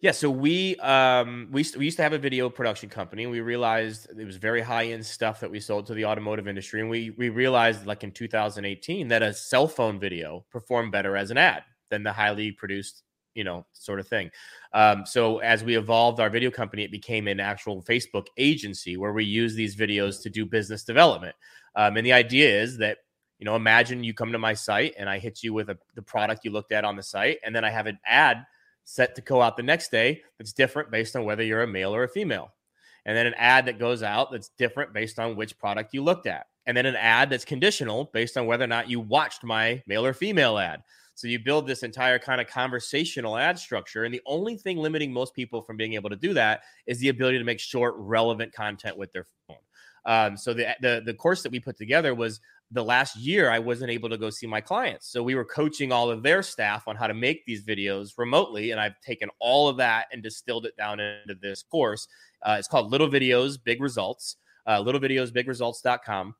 [0.00, 4.08] Yeah, so we um we we used to have a video production company we realized
[4.10, 7.10] it was very high end stuff that we sold to the automotive industry and we
[7.16, 11.62] we realized like in 2018 that a cell phone video performed better as an ad
[11.90, 13.02] than the highly produced
[13.34, 14.30] you know sort of thing.
[14.72, 19.12] Um, so as we evolved our video company, it became an actual Facebook agency where
[19.12, 21.34] we use these videos to do business development.
[21.76, 22.98] Um, and the idea is that
[23.38, 26.02] you know imagine you come to my site and I hit you with a, the
[26.02, 28.44] product you looked at on the site, and then I have an ad
[28.84, 31.94] set to go out the next day that's different based on whether you're a male
[31.94, 32.52] or a female.
[33.06, 36.26] And then an ad that goes out that's different based on which product you looked
[36.26, 36.46] at.
[36.66, 40.06] And then an ad that's conditional based on whether or not you watched my male
[40.06, 40.82] or female ad.
[41.14, 44.04] So you build this entire kind of conversational ad structure.
[44.04, 47.08] And the only thing limiting most people from being able to do that is the
[47.08, 49.58] ability to make short, relevant content with their phone.
[50.06, 53.58] Um, so the, the the course that we put together was the last year I
[53.58, 55.08] wasn't able to go see my clients.
[55.08, 58.72] So we were coaching all of their staff on how to make these videos remotely.
[58.72, 62.06] And I've taken all of that and distilled it down into this course.
[62.42, 66.34] Uh, it's called Little Videos, Big Results, uh, littlevideosbigresults.com.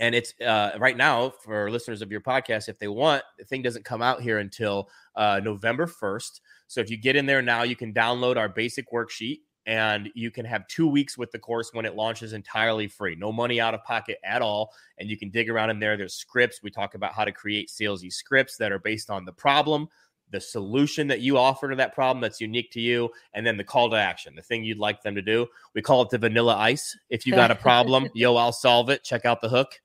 [0.00, 3.60] And it's uh, right now for listeners of your podcast, if they want, the thing
[3.60, 6.40] doesn't come out here until uh, November 1st.
[6.68, 10.30] So if you get in there now, you can download our basic worksheet and you
[10.30, 13.14] can have two weeks with the course when it launches entirely free.
[13.14, 15.98] No money out of pocket at all and you can dig around in there.
[15.98, 16.62] There's scripts.
[16.62, 19.88] We talk about how to create salesy scripts that are based on the problem
[20.30, 23.64] the solution that you offer to that problem that's unique to you and then the
[23.64, 25.46] call to action the thing you'd like them to do.
[25.74, 26.96] We call it the vanilla ice.
[27.10, 29.04] If you got a problem yo i'll solve it.
[29.04, 29.80] Check out the hook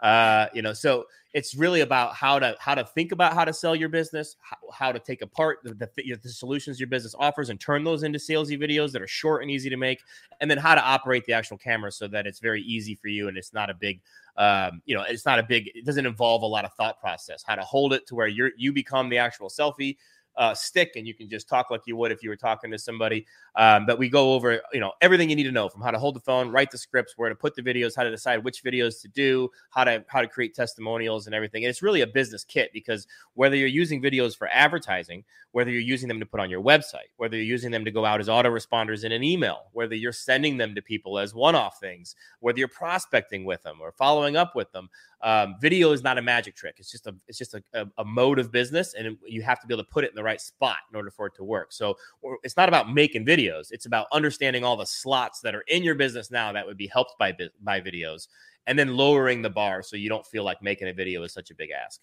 [0.00, 3.52] uh, you know so it's really about how to how to think about how to
[3.52, 7.50] sell your business how, how to take apart the, the, the, solutions your business offers
[7.50, 10.00] and turn those into salesy videos that are short and easy to make
[10.40, 13.28] and then how to operate the actual camera so that it's very easy for you
[13.28, 14.00] and it's not a big
[14.36, 17.44] um, you know it's not a big it doesn't involve a lot of thought process
[17.46, 19.96] how to hold it to where you're you become the actual selfie
[20.38, 22.78] uh, stick and you can just talk like you would if you were talking to
[22.78, 23.26] somebody.
[23.56, 25.98] Um, but we go over, you know, everything you need to know from how to
[25.98, 28.62] hold the phone, write the scripts, where to put the videos, how to decide which
[28.62, 31.64] videos to do, how to how to create testimonials and everything.
[31.64, 35.80] And it's really a business kit because whether you're using videos for advertising, whether you're
[35.80, 38.28] using them to put on your website, whether you're using them to go out as
[38.28, 42.68] autoresponders in an email, whether you're sending them to people as one-off things, whether you're
[42.68, 44.88] prospecting with them or following up with them,
[45.22, 46.76] um, video is not a magic trick.
[46.78, 49.66] It's just a it's just a, a, a mode of business, and you have to
[49.66, 51.72] be able to put it in the right spot in order for it to work.
[51.72, 51.96] So
[52.42, 55.96] it's not about making videos; it's about understanding all the slots that are in your
[55.96, 58.28] business now that would be helped by by videos,
[58.66, 61.50] and then lowering the bar so you don't feel like making a video is such
[61.50, 62.00] a big ask.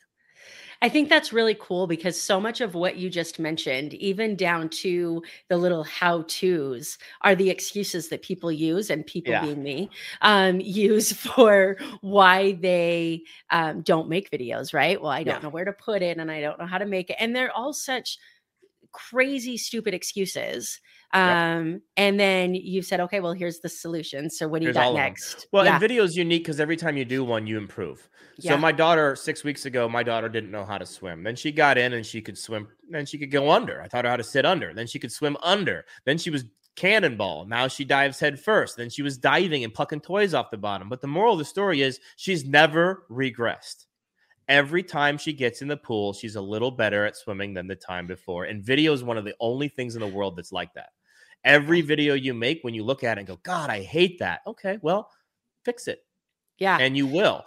[0.82, 4.70] I think that's really cool because so much of what you just mentioned, even down
[4.70, 9.42] to the little how to's, are the excuses that people use and people yeah.
[9.42, 9.90] being me
[10.22, 15.02] um, use for why they um, don't make videos, right?
[15.02, 15.42] Well, I don't yeah.
[15.42, 17.18] know where to put it and I don't know how to make it.
[17.20, 18.18] And they're all such
[18.92, 20.80] crazy, stupid excuses
[21.14, 21.82] um, yep.
[21.98, 24.30] and then you said, okay, well, here's the solution.
[24.30, 25.48] So what do you got next?
[25.52, 25.74] Well, yeah.
[25.74, 28.10] and video is unique because every time you do one, you improve.
[28.40, 28.56] So yeah.
[28.58, 31.24] my daughter, six weeks ago, my daughter didn't know how to swim.
[31.24, 32.68] Then she got in and she could swim.
[32.90, 33.82] Then she could go under.
[33.82, 34.74] I taught her how to sit under.
[34.74, 35.86] Then she could swim under.
[36.06, 36.44] Then she was
[36.76, 37.46] cannonball.
[37.46, 38.76] Now she dives head first.
[38.76, 40.90] Then she was diving and plucking toys off the bottom.
[40.90, 43.86] But the moral of the story is she's never regressed.
[44.48, 47.76] Every time she gets in the pool, she's a little better at swimming than the
[47.76, 48.46] time before.
[48.46, 50.90] And video is one of the only things in the world that's like that.
[51.44, 54.42] Every video you make, when you look at it and go, God, I hate that.
[54.48, 55.10] Okay, well,
[55.64, 56.06] fix it.
[56.58, 56.78] Yeah.
[56.80, 57.44] And you will.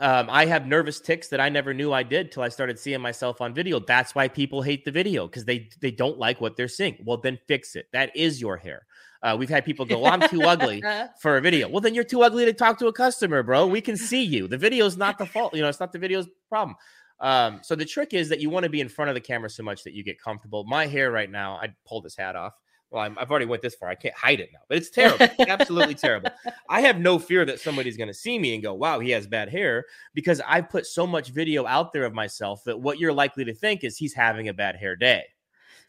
[0.00, 3.02] Um, I have nervous tics that I never knew I did till I started seeing
[3.02, 3.78] myself on video.
[3.80, 6.96] That's why people hate the video because they they don't like what they're seeing.
[7.04, 7.86] Well, then fix it.
[7.92, 8.86] That is your hair.
[9.22, 10.82] Uh, we've had people go, well, "I'm too ugly
[11.20, 13.66] for a video." Well, then you're too ugly to talk to a customer, bro.
[13.66, 14.48] We can see you.
[14.48, 15.54] The video's not the fault.
[15.54, 16.76] You know, it's not the video's problem.
[17.20, 19.50] Um, so the trick is that you want to be in front of the camera
[19.50, 20.64] so much that you get comfortable.
[20.64, 22.54] My hair right now, I pull this hat off
[22.90, 23.88] well, i have already went this far.
[23.88, 26.30] I can't hide it now, but it's terrible, absolutely terrible.
[26.68, 29.26] I have no fear that somebody's going to see me and go, "Wow, he has
[29.26, 33.12] bad hair," because I put so much video out there of myself that what you're
[33.12, 35.24] likely to think is he's having a bad hair day.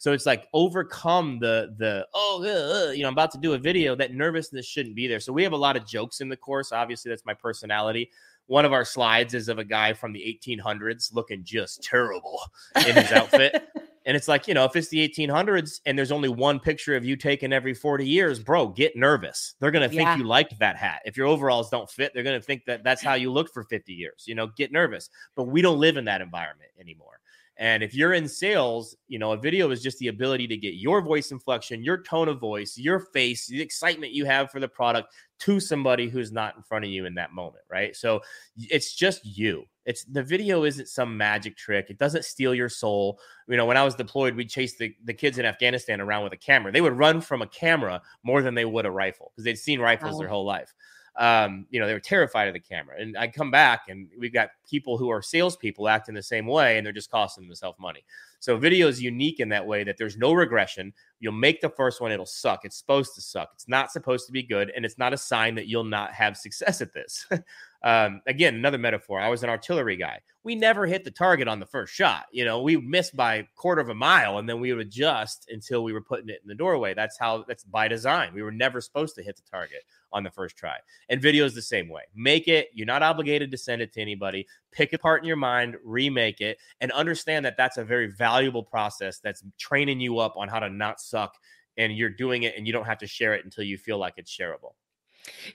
[0.02, 3.54] So it's like overcome the the oh uh, uh, you know I'm about to do
[3.54, 5.20] a video that nervousness shouldn't be there.
[5.20, 6.72] So we have a lot of jokes in the course.
[6.72, 8.10] Obviously, that's my personality.
[8.48, 12.42] One of our slides is of a guy from the 1800s looking just terrible
[12.88, 13.70] in his outfit.
[14.04, 17.06] And it's like, you know, if it's the 1800s and there's only one picture of
[17.06, 19.54] you taken every 40 years, bro, get nervous.
[19.60, 20.18] They're going to think yeah.
[20.18, 21.04] you liked that hat.
[21.06, 23.64] If your overalls don't fit, they're going to think that that's how you looked for
[23.64, 24.24] 50 years.
[24.26, 25.12] You know, get nervous.
[25.36, 27.21] But we don't live in that environment anymore.
[27.62, 30.74] And if you're in sales, you know, a video is just the ability to get
[30.74, 34.68] your voice inflection, your tone of voice, your face, the excitement you have for the
[34.68, 37.96] product to somebody who's not in front of you in that moment, right?
[37.96, 38.22] So
[38.58, 39.66] it's just you.
[39.86, 41.92] It's the video isn't some magic trick.
[41.92, 43.20] It doesn't steal your soul.
[43.48, 46.34] You know, when I was deployed, we chased the, the kids in Afghanistan around with
[46.34, 46.72] a camera.
[46.72, 49.80] They would run from a camera more than they would a rifle because they'd seen
[49.80, 50.74] rifles their whole life
[51.18, 52.96] um, you know, they were terrified of the camera.
[53.00, 56.48] And I'd come back and we've got people who are salespeople act in the same
[56.48, 58.04] way and they're just costing themselves money.
[58.40, 60.94] So video is unique in that way that there's no regression.
[61.20, 62.62] You'll make the first one, it'll suck.
[62.64, 63.52] It's supposed to suck.
[63.54, 64.72] It's not supposed to be good.
[64.76, 67.28] And it's not a sign that you'll not have success at this.
[67.84, 69.20] um, again, another metaphor.
[69.20, 70.22] I was an artillery guy.
[70.44, 72.26] We never hit the target on the first shot.
[72.32, 75.84] You know, we missed by quarter of a mile and then we would adjust until
[75.84, 76.96] we were putting it in the doorway.
[76.96, 78.34] That's how that's by design.
[78.34, 80.78] We were never supposed to hit the target on the first try.
[81.10, 82.04] And video is the same way.
[82.16, 82.70] Make it.
[82.74, 84.48] You're not obligated to send it to anybody.
[84.72, 88.64] Pick it apart in your mind, remake it, and understand that that's a very valuable
[88.64, 91.36] process that's training you up on how to not suck.
[91.78, 94.16] And you're doing it, and you don't have to share it until you feel like
[94.18, 94.74] it's shareable.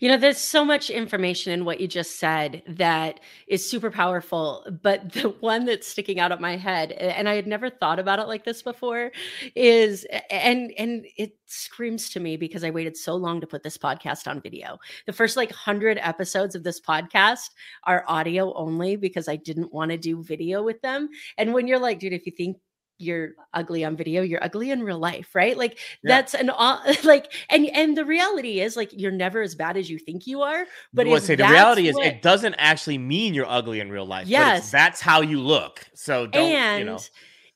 [0.01, 4.67] You know, there's so much information in what you just said that is super powerful.
[4.83, 8.19] But the one that's sticking out of my head, and I had never thought about
[8.19, 9.13] it like this before,
[9.55, 13.79] is and and it screams to me because I waited so long to put this
[13.79, 14.79] podcast on video.
[15.07, 17.51] The first like hundred episodes of this podcast
[17.85, 21.09] are audio only because I didn't want to do video with them.
[21.39, 22.59] And when you're like, dude, if you think
[22.99, 25.57] you're ugly on video you're ugly in real life right?
[25.57, 26.17] Like yeah.
[26.17, 26.49] that's an
[27.05, 30.43] like and and the reality is like you're never as bad as you think you
[30.43, 33.91] are but well, say the reality what, is it doesn't actually mean you're ugly in
[33.91, 34.71] real life yes.
[34.71, 36.99] that's how you look so don't and you know.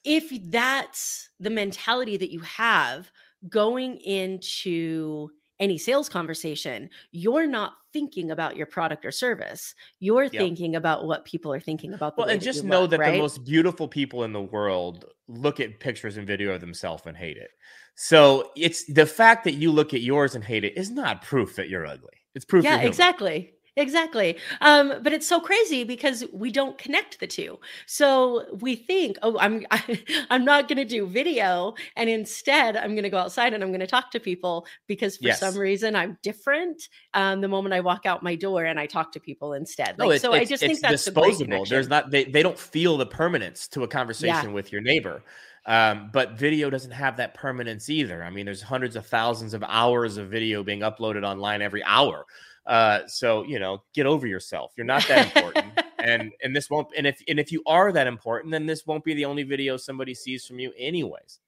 [0.05, 3.11] if that's the mentality that you have
[3.49, 5.31] going into
[5.61, 9.75] any sales conversation, you're not thinking about your product or service.
[9.99, 10.33] You're yep.
[10.33, 12.17] thinking about what people are thinking about.
[12.17, 13.13] well, and just know look, that right?
[13.13, 17.17] the most beautiful people in the world look at pictures and video of themselves and
[17.17, 17.51] hate it.
[17.97, 21.57] So it's the fact that you look at yours and hate it is not proof
[21.57, 22.11] that you're ugly.
[22.35, 22.65] It's proof.
[22.65, 23.53] Yeah, exactly.
[23.77, 24.37] Exactly.
[24.61, 27.59] Um, but it's so crazy because we don't connect the two.
[27.87, 29.99] So we think, oh, I'm I, am
[30.31, 33.63] i am not going to do video, and instead I'm going to go outside and
[33.63, 35.41] I'm going to talk to people because for yes.
[35.41, 36.89] some reason I'm different.
[37.15, 39.99] Um, the moment I walk out my door and I talk to people instead.
[39.99, 41.65] Like, no, so I just think that's disposable.
[41.65, 44.55] There's not they they don't feel the permanence to a conversation yeah.
[44.55, 45.23] with your neighbor.
[45.67, 48.25] Um, but video doesn't have that permanence either.
[48.25, 52.25] I mean, there's hundreds of thousands of hours of video being uploaded online every hour.
[52.67, 54.73] Uh, so you know, get over yourself.
[54.77, 56.89] You're not that important, and and this won't.
[56.97, 59.77] And if and if you are that important, then this won't be the only video
[59.77, 61.41] somebody sees from you, anyways.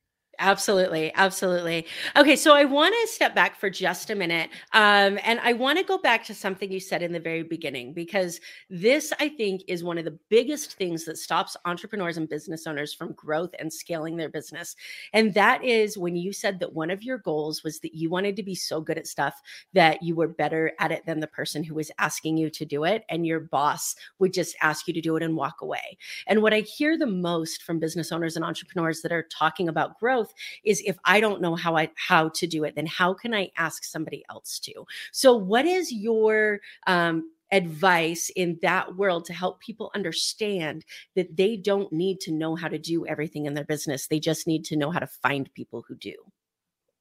[0.45, 1.15] Absolutely.
[1.15, 1.87] Absolutely.
[2.17, 2.35] Okay.
[2.35, 4.51] So I want to step back for just a minute.
[4.73, 7.95] Um, and I want to go back to something you said in the very beginning,
[7.95, 12.67] because this, I think, is one of the biggest things that stops entrepreneurs and business
[12.67, 14.75] owners from growth and scaling their business.
[15.13, 18.35] And that is when you said that one of your goals was that you wanted
[18.35, 19.41] to be so good at stuff
[19.75, 22.83] that you were better at it than the person who was asking you to do
[22.83, 23.05] it.
[23.09, 25.99] And your boss would just ask you to do it and walk away.
[26.27, 30.01] And what I hear the most from business owners and entrepreneurs that are talking about
[30.01, 30.31] growth
[30.65, 33.51] is if I don't know how I how to do it, then how can I
[33.57, 34.85] ask somebody else to?
[35.13, 41.57] So what is your um, advice in that world to help people understand that they
[41.57, 44.07] don't need to know how to do everything in their business.
[44.07, 46.15] They just need to know how to find people who do.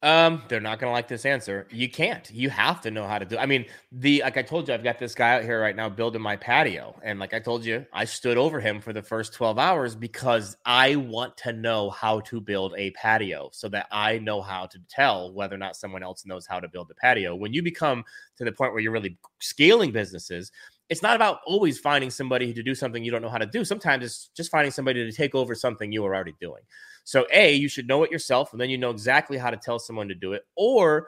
[0.03, 1.67] Um, they're not gonna like this answer.
[1.69, 2.27] You can't.
[2.31, 3.37] You have to know how to do.
[3.37, 5.89] I mean, the like I told you, I've got this guy out here right now
[5.89, 9.31] building my patio, and like I told you, I stood over him for the first
[9.31, 14.17] twelve hours because I want to know how to build a patio, so that I
[14.17, 17.35] know how to tell whether or not someone else knows how to build the patio.
[17.35, 18.03] When you become
[18.37, 20.51] to the point where you're really scaling businesses,
[20.91, 23.63] it's not about always finding somebody to do something you don't know how to do.
[23.63, 26.61] Sometimes it's just finding somebody to take over something you are already doing.
[27.05, 29.79] So, A, you should know it yourself, and then you know exactly how to tell
[29.79, 30.43] someone to do it.
[30.57, 31.07] Or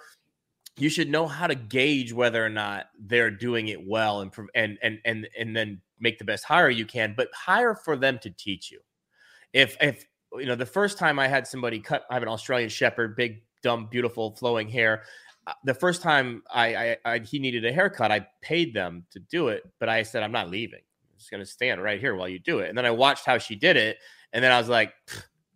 [0.78, 4.78] you should know how to gauge whether or not they're doing it well and and
[4.82, 8.30] and and and then make the best hire you can, but hire for them to
[8.30, 8.80] teach you.
[9.52, 12.70] If if you know the first time I had somebody cut, I have an Australian
[12.70, 15.04] Shepherd, big, dumb, beautiful, flowing hair.
[15.46, 19.20] Uh, the first time I, I, I he needed a haircut, I paid them to
[19.20, 20.80] do it, but I said I'm not leaving.
[20.80, 22.70] I'm just gonna stand right here while you do it.
[22.70, 23.98] And then I watched how she did it,
[24.32, 24.94] and then I was like.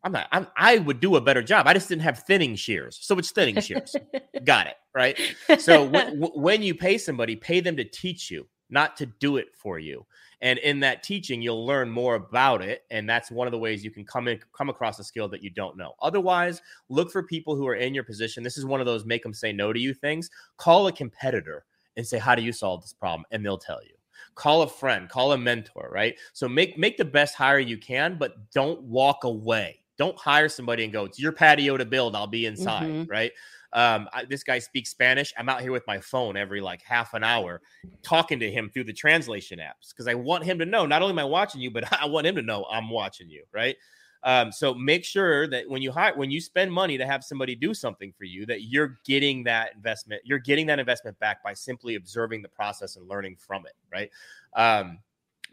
[0.03, 0.27] I'm not.
[0.31, 1.67] I'm, i would do a better job.
[1.67, 3.95] I just didn't have thinning shears, so it's thinning shears.
[4.45, 5.19] Got it right.
[5.59, 8.47] So w- w- when you pay somebody, pay them to teach you.
[8.69, 10.05] Not to do it for you.
[10.41, 12.83] And in that teaching, you'll learn more about it.
[12.91, 15.41] And that's one of the ways you can come in, come across a skill that
[15.41, 15.93] you don't know.
[16.01, 18.43] Otherwise, look for people who are in your position.
[18.43, 20.29] This is one of those make them say no to you things.
[20.57, 21.65] Call a competitor
[21.95, 23.25] and say, How do you solve this problem?
[23.31, 23.91] And they'll tell you.
[24.35, 26.15] Call a friend, call a mentor, right?
[26.33, 29.79] So make make the best hire you can, but don't walk away.
[29.97, 32.15] Don't hire somebody and go, It's your patio to build.
[32.15, 33.11] I'll be inside, mm-hmm.
[33.11, 33.31] right?
[33.73, 35.33] Um, I, this guy speaks Spanish.
[35.37, 37.61] I'm out here with my phone every like half an hour
[38.01, 41.11] talking to him through the translation apps because I want him to know not only
[41.11, 43.75] am I watching you, but I want him to know I'm watching you, right?
[44.23, 47.55] Um, so make sure that when you hire, when you spend money to have somebody
[47.55, 51.53] do something for you, that you're getting that investment, you're getting that investment back by
[51.53, 54.09] simply observing the process and learning from it, right?
[54.55, 54.99] Um,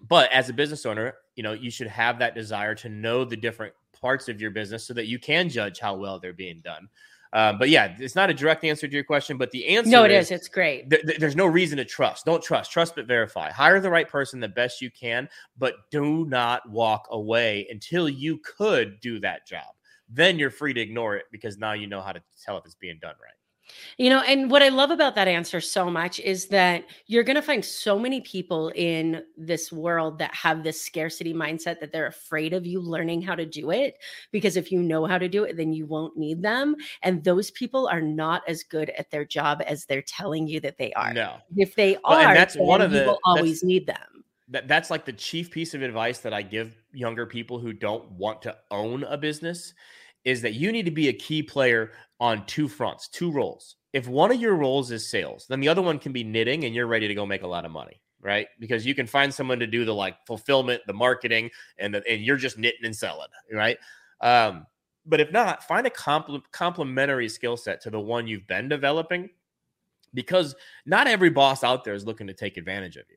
[0.08, 3.36] but as a business owner, you know you should have that desire to know the
[3.36, 6.88] different parts of your business so that you can judge how well they're being done.
[7.34, 10.04] Uh, but yeah, it's not a direct answer to your question, but the answer no,
[10.04, 10.30] it is, is.
[10.30, 10.88] It's great.
[10.88, 12.24] Th- th- there's no reason to trust.
[12.24, 12.70] Don't trust.
[12.70, 13.50] Trust but verify.
[13.50, 15.28] Hire the right person the best you can,
[15.58, 19.74] but do not walk away until you could do that job.
[20.08, 22.76] Then you're free to ignore it because now you know how to tell if it's
[22.76, 23.32] being done right.
[23.96, 27.36] You know, and what I love about that answer so much is that you're going
[27.36, 32.06] to find so many people in this world that have this scarcity mindset that they're
[32.06, 33.98] afraid of you learning how to do it
[34.32, 36.76] because if you know how to do it, then you won't need them.
[37.02, 40.78] And those people are not as good at their job as they're telling you that
[40.78, 41.12] they are.
[41.12, 41.36] No.
[41.56, 44.24] If they are, well, that's one of the, you will always need them.
[44.48, 48.10] That, that's like the chief piece of advice that I give younger people who don't
[48.12, 49.72] want to own a business
[50.24, 53.76] is that you need to be a key player on two fronts, two roles.
[53.92, 56.74] If one of your roles is sales, then the other one can be knitting and
[56.74, 58.48] you're ready to go make a lot of money, right?
[58.58, 62.22] Because you can find someone to do the like fulfillment, the marketing, and the, and
[62.22, 63.78] you're just knitting and selling, right?
[64.20, 64.66] Um,
[65.06, 69.28] but if not, find a compl- complementary skill set to the one you've been developing
[70.14, 70.54] because
[70.86, 73.16] not every boss out there is looking to take advantage of you.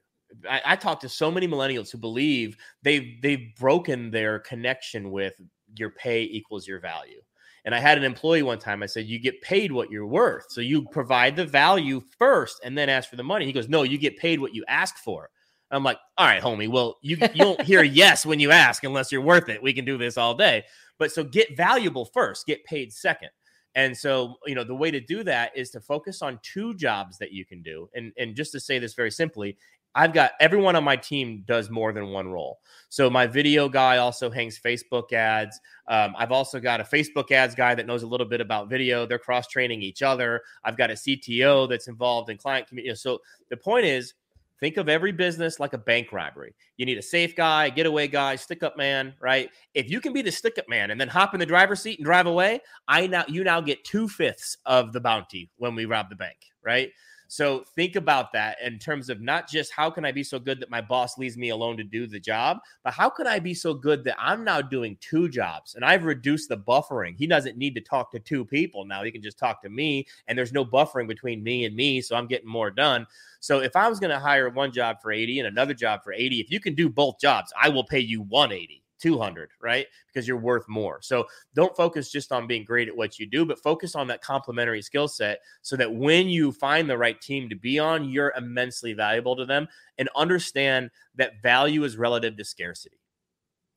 [0.50, 5.40] I, I talk to so many millennials who believe they've they've broken their connection with
[5.76, 7.22] your pay equals your value.
[7.66, 10.46] And I had an employee one time, I said, You get paid what you're worth.
[10.50, 13.46] So you provide the value first and then ask for the money.
[13.46, 15.30] He goes, No, you get paid what you ask for.
[15.70, 16.70] I'm like, All right, homie.
[16.70, 19.62] Well, you, you don't hear yes when you ask unless you're worth it.
[19.62, 20.64] We can do this all day.
[20.98, 23.30] But so get valuable first, get paid second.
[23.76, 27.20] And so, you know, the way to do that is to focus on two jobs
[27.20, 27.90] that you can do.
[27.94, 29.56] And, and just to say this very simply,
[29.98, 32.60] I've got everyone on my team does more than one role.
[32.88, 35.60] So my video guy also hangs Facebook ads.
[35.88, 39.08] Um, I've also got a Facebook ads guy that knows a little bit about video.
[39.08, 40.44] They're cross training each other.
[40.64, 42.94] I've got a CTO that's involved in client community.
[42.96, 43.18] So
[43.50, 44.14] the point is,
[44.60, 46.54] think of every business like a bank robbery.
[46.78, 49.50] You need a safe guy, getaway guy, stick up man, right?
[49.74, 51.98] If you can be the stick up man and then hop in the driver's seat
[51.98, 55.86] and drive away, I now you now get two fifths of the bounty when we
[55.86, 56.92] rob the bank, right?
[57.28, 60.60] So think about that in terms of not just how can I be so good
[60.62, 63.54] that my boss leaves me alone to do the job, but how can I be
[63.54, 67.16] so good that I'm now doing two jobs and I've reduced the buffering.
[67.18, 69.04] He doesn't need to talk to two people now.
[69.04, 72.02] He can just talk to me and there's no buffering between me and me.
[72.02, 73.06] So I'm getting more done.
[73.40, 76.14] So if I was going to hire one job for 80 and another job for
[76.14, 78.84] 80, if you can do both jobs, I will pay you 180.
[79.00, 79.88] 200, right?
[80.08, 81.00] Because you're worth more.
[81.02, 84.22] So don't focus just on being great at what you do, but focus on that
[84.22, 88.34] complementary skill set so that when you find the right team to be on, you're
[88.38, 89.68] immensely valuable to them
[89.98, 93.00] and understand that value is relative to scarcity.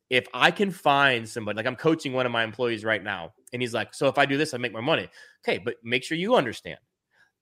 [0.08, 3.62] If I can find somebody, like I'm coaching one of my employees right now, and
[3.62, 5.08] he's like, So if I do this, I make more money.
[5.44, 6.80] Okay, but make sure you understand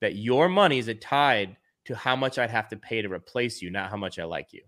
[0.01, 1.57] that your money is tied
[1.87, 4.53] to how much I'd have to pay to replace you, not how much I like
[4.53, 4.63] you.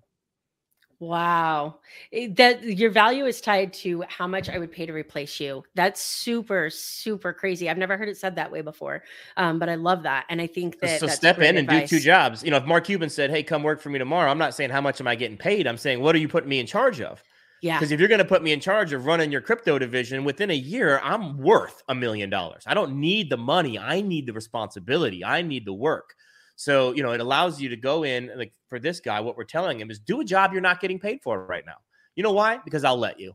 [1.01, 1.77] Wow.
[2.13, 5.65] Eh, that your value is tied to how much I would pay to replace you.
[5.75, 7.71] That's super, super crazy.
[7.71, 9.03] I've never heard it said that way before.
[9.39, 10.27] Um, but I love that.
[10.29, 11.89] And I think that so step in and advice.
[11.89, 12.45] do two jobs.
[12.45, 14.69] You know, if Mark Cuban said, Hey, come work for me tomorrow, I'm not saying
[14.69, 15.67] how much am I getting paid?
[15.67, 17.25] I'm saying, what are you putting me in charge of?
[17.63, 17.79] Yeah.
[17.79, 20.51] Because if you're going to put me in charge of running your crypto division within
[20.51, 22.65] a year, I'm worth a million dollars.
[22.67, 23.79] I don't need the money.
[23.79, 25.25] I need the responsibility.
[25.25, 26.15] I need the work.
[26.61, 29.45] So, you know, it allows you to go in, like for this guy, what we're
[29.45, 31.79] telling him is do a job you're not getting paid for right now.
[32.17, 32.59] You know why?
[32.67, 33.33] Because I'll let you.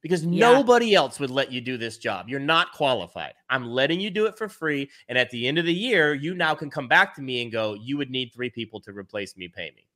[0.00, 0.50] Because yeah.
[0.50, 2.30] nobody else would let you do this job.
[2.30, 3.34] You're not qualified.
[3.50, 4.88] I'm letting you do it for free.
[5.10, 7.52] And at the end of the year, you now can come back to me and
[7.52, 9.86] go, you would need three people to replace me, pay me.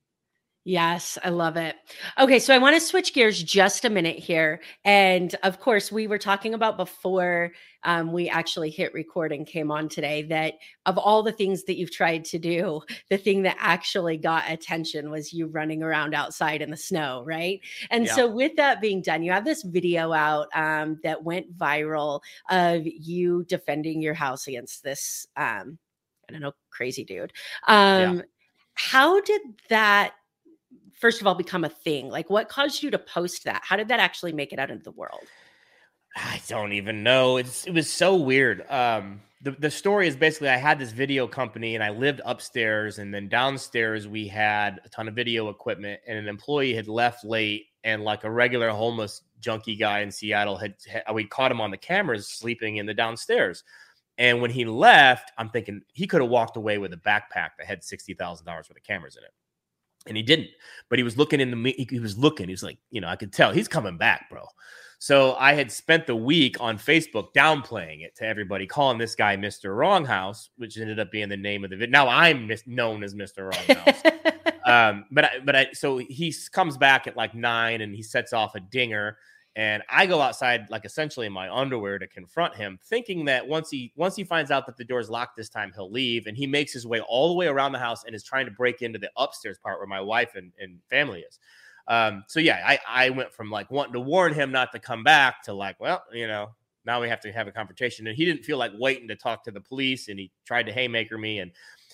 [0.68, 1.76] Yes, I love it.
[2.18, 4.60] Okay, so I want to switch gears just a minute here.
[4.84, 7.52] And of course, we were talking about before
[7.84, 10.54] um, we actually hit record and came on today that
[10.84, 15.08] of all the things that you've tried to do, the thing that actually got attention
[15.08, 17.60] was you running around outside in the snow, right?
[17.90, 18.14] And yeah.
[18.16, 22.82] so, with that being done, you have this video out um, that went viral of
[22.84, 25.28] you defending your house against this.
[25.36, 25.78] Um,
[26.28, 27.32] I don't know, crazy dude.
[27.68, 28.22] Um, yeah
[28.74, 30.14] How did that
[30.96, 32.08] first of all become a thing?
[32.08, 33.62] Like what caused you to post that?
[33.64, 35.22] How did that actually make it out into the world?
[36.16, 37.36] I don't even know.
[37.36, 38.68] It's it was so weird.
[38.70, 42.98] Um the, the story is basically I had this video company and I lived upstairs
[42.98, 47.24] and then downstairs we had a ton of video equipment and an employee had left
[47.24, 51.60] late and like a regular homeless junkie guy in Seattle had, had we caught him
[51.60, 53.62] on the cameras sleeping in the downstairs.
[54.18, 57.66] And when he left, I'm thinking he could have walked away with a backpack that
[57.66, 59.30] had sixty thousand dollars worth of cameras in it,
[60.08, 60.48] and he didn't.
[60.88, 62.48] But he was looking in the he was looking.
[62.48, 64.46] He was like, you know, I could tell he's coming back, bro.
[64.98, 69.36] So I had spent the week on Facebook downplaying it to everybody, calling this guy
[69.36, 69.76] Mr.
[69.76, 71.92] Wronghouse, which ended up being the name of the video.
[71.92, 73.50] Now I'm mis- known as Mr.
[73.50, 74.60] Wronghouse.
[74.66, 78.32] um, but I, but I, so he comes back at like nine and he sets
[78.32, 79.18] off a dinger.
[79.56, 83.70] And I go outside, like essentially in my underwear, to confront him, thinking that once
[83.70, 86.26] he once he finds out that the door is locked this time, he'll leave.
[86.26, 88.52] And he makes his way all the way around the house and is trying to
[88.52, 91.38] break into the upstairs part where my wife and, and family is.
[91.88, 95.02] Um, so yeah, I, I went from like wanting to warn him not to come
[95.02, 96.48] back to like, well, you know,
[96.84, 98.06] now we have to have a confrontation.
[98.06, 100.72] And he didn't feel like waiting to talk to the police, and he tried to
[100.72, 101.50] haymaker me, and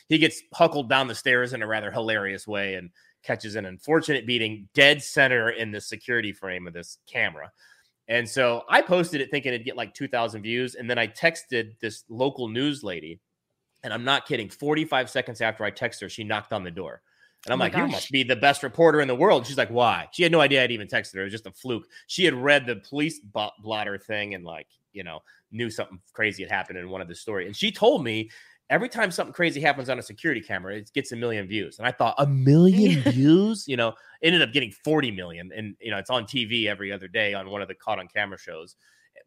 [0.08, 2.90] he gets huckled down the stairs in a rather hilarious way and
[3.22, 7.50] catches an unfortunate beating dead center in the security frame of this camera.
[8.08, 10.74] And so I posted it thinking it'd get like 2,000 views.
[10.74, 13.20] And then I texted this local news lady.
[13.84, 14.48] And I'm not kidding.
[14.48, 17.02] 45 seconds after I texted her, she knocked on the door.
[17.46, 17.80] And I'm oh like, gosh.
[17.80, 19.46] you must be the best reporter in the world.
[19.46, 20.08] She's like, why?
[20.12, 21.22] She had no idea I'd even texted her.
[21.22, 21.88] It was just a fluke.
[22.06, 23.20] She had read the police
[23.58, 25.20] blotter thing and like, you know,
[25.50, 27.46] knew something crazy had happened in one of the story.
[27.46, 28.30] And she told me
[28.70, 31.78] every time something crazy happens on a security camera, it gets a million views.
[31.78, 35.50] And I thought a million views, you know, ended up getting 40 million.
[35.54, 38.08] And, you know, it's on TV every other day on one of the caught on
[38.08, 38.76] camera shows.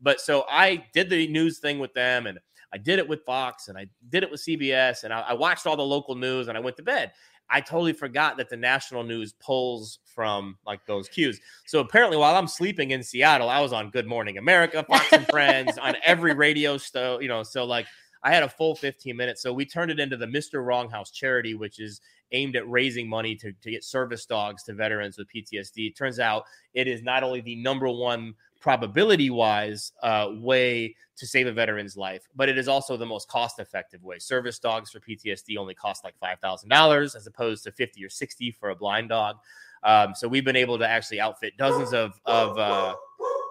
[0.02, 2.40] But so I did the news thing with them and
[2.74, 5.66] I did it with Fox and I did it with CBS and I, I watched
[5.66, 7.12] all the local news and I went to bed.
[7.50, 11.40] I totally forgot that the national news pulls from like those cues.
[11.68, 15.28] So apparently, while I'm sleeping in Seattle, I was on Good Morning America, Fox and
[15.28, 17.20] Friends, on every radio show.
[17.20, 17.86] You know, so like
[18.26, 19.43] I had a full 15 minutes.
[19.43, 20.65] So we turned it into the Mr.
[20.65, 22.01] Wronghouse charity, which is
[22.32, 25.88] aimed at raising money to, to get service dogs to veterans with PTSD.
[25.88, 31.28] It turns out it is not only the number one probability wise uh, way to
[31.28, 34.17] save a veteran's life, but it is also the most cost effective way.
[34.17, 38.71] Service dogs for PTSD only cost like $5,000 as opposed to 50 or 60 for
[38.71, 39.36] a blind dog.
[39.84, 42.95] Um, so we've been able to actually outfit dozens of, of, uh,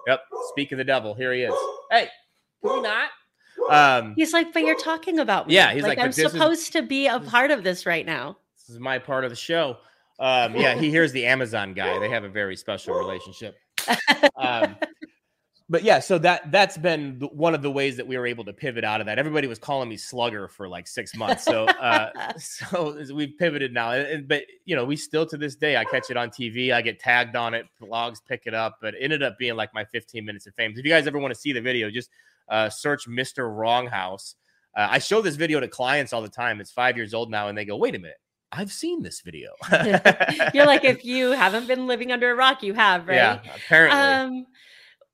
[0.05, 0.19] yep,
[0.49, 1.13] speak of the devil.
[1.13, 1.55] Here he is.
[1.89, 2.09] Hey,
[2.61, 3.07] can we not?
[3.69, 5.55] Um, he's like, but you're talking about me.
[5.55, 8.37] Yeah, he's like, like I'm supposed is, to be a part of this right now.
[8.55, 9.77] This is my part of the show.
[10.19, 11.99] Um, yeah, he hears the Amazon guy.
[11.99, 13.57] They have a very special relationship.
[14.37, 14.77] Um,
[15.69, 18.53] but yeah, so that that's been one of the ways that we were able to
[18.53, 19.19] pivot out of that.
[19.19, 23.91] Everybody was calling me slugger for like six months, so uh, so we've pivoted now.
[23.91, 26.81] And, but you know, we still to this day, I catch it on TV, I
[26.81, 29.83] get tagged on it, blogs pick it up, but it ended up being like my
[29.85, 30.71] 15 minutes of fame.
[30.75, 32.09] If you guys ever want to see the video, just
[32.49, 34.35] uh, search Mister Wronghouse.
[34.75, 36.59] Uh, I show this video to clients all the time.
[36.59, 38.17] It's five years old now, and they go, "Wait a minute,
[38.51, 39.51] I've seen this video.
[40.53, 43.15] You're like, if you haven't been living under a rock, you have, right?
[43.15, 43.99] Yeah, apparently.
[43.99, 44.47] Um,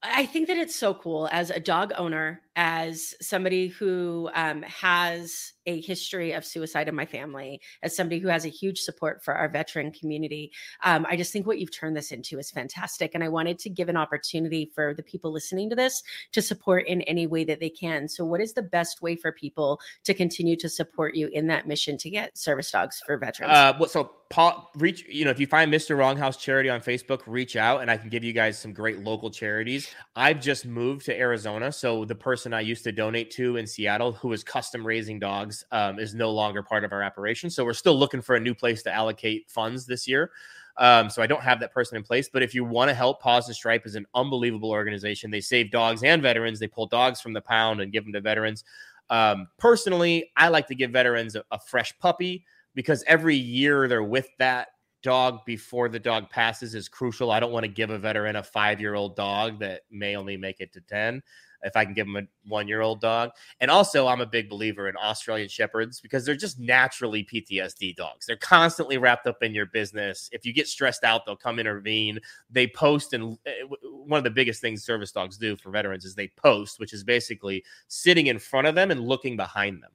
[0.03, 5.53] I think that it's so cool as a dog owner, as somebody who um, has
[5.65, 9.35] a history of suicide in my family, as somebody who has a huge support for
[9.35, 10.51] our veteran community.
[10.83, 13.11] Um, I just think what you've turned this into is fantastic.
[13.13, 16.87] And I wanted to give an opportunity for the people listening to this to support
[16.87, 18.07] in any way that they can.
[18.07, 21.67] So, what is the best way for people to continue to support you in that
[21.67, 23.53] mission to get service dogs for veterans?
[23.53, 25.95] Uh, well, so Paul, reach, you know, if you find Mr.
[25.95, 29.29] Wronghouse Charity on Facebook, reach out and I can give you guys some great local
[29.29, 29.93] charities.
[30.15, 31.71] I've just moved to Arizona.
[31.71, 35.63] So the person I used to donate to in Seattle, who was custom raising dogs,
[35.71, 37.49] um, is no longer part of our operation.
[37.49, 40.31] So we're still looking for a new place to allocate funds this year.
[40.77, 42.29] Um, so I don't have that person in place.
[42.31, 45.29] But if you want to help, Paws and Stripe is an unbelievable organization.
[45.29, 46.59] They save dogs and veterans.
[46.59, 48.63] They pull dogs from the pound and give them to veterans.
[49.09, 54.03] Um, personally, I like to give veterans a, a fresh puppy because every year they're
[54.03, 54.69] with that
[55.03, 57.31] dog before the dog passes is crucial.
[57.31, 60.37] I don't want to give a veteran a five year old dog that may only
[60.37, 61.21] make it to 10
[61.63, 63.31] if I can give them a one year old dog.
[63.59, 68.25] And also, I'm a big believer in Australian Shepherds because they're just naturally PTSD dogs.
[68.25, 70.29] They're constantly wrapped up in your business.
[70.31, 72.19] If you get stressed out, they'll come intervene.
[72.49, 76.15] They post, and eh, one of the biggest things service dogs do for veterans is
[76.15, 79.91] they post, which is basically sitting in front of them and looking behind them.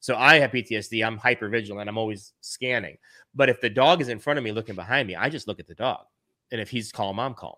[0.00, 1.06] So I have PTSD.
[1.06, 1.88] I'm hyper vigilant.
[1.88, 2.96] I'm always scanning.
[3.34, 5.60] But if the dog is in front of me looking behind me, I just look
[5.60, 6.06] at the dog.
[6.50, 7.56] And if he's calm, I'm calm.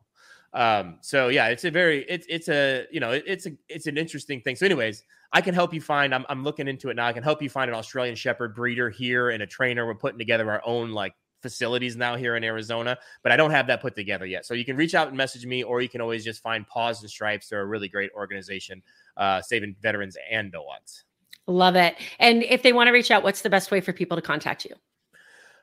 [0.55, 3.87] Um, so yeah, it's a very it's it's a you know it, it's a it's
[3.87, 4.57] an interesting thing.
[4.57, 6.15] So, anyways, I can help you find.
[6.15, 7.07] I'm I'm looking into it now.
[7.07, 9.87] I can help you find an Australian Shepherd breeder here and a trainer.
[9.87, 13.67] We're putting together our own like facilities now here in Arizona, but I don't have
[13.67, 14.47] that put together yet.
[14.47, 17.01] So you can reach out and message me, or you can always just find Paws
[17.03, 17.49] and Stripes.
[17.49, 18.83] They're a really great organization,
[19.17, 21.05] uh, saving veterans and dogs.
[21.49, 21.97] Love it.
[22.21, 24.65] And if they want to reach out, what's the best way for people to contact
[24.65, 24.75] you?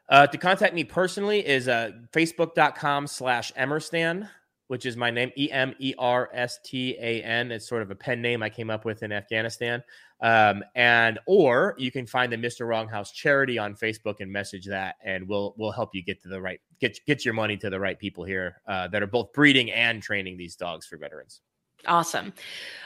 [0.10, 4.28] Uh, to contact me personally is uh, facebook.com slash emerstan
[4.70, 7.52] which is my name, E M E R S T A N.
[7.52, 9.84] It's sort of a pen name I came up with in Afghanistan.
[10.22, 12.68] Um, and or you can find the Mr.
[12.68, 16.40] Wronghouse charity on Facebook and message that, and we'll we'll help you get to the
[16.40, 19.72] right get get your money to the right people here uh, that are both breeding
[19.72, 21.42] and training these dogs for veterans.
[21.88, 22.34] Awesome.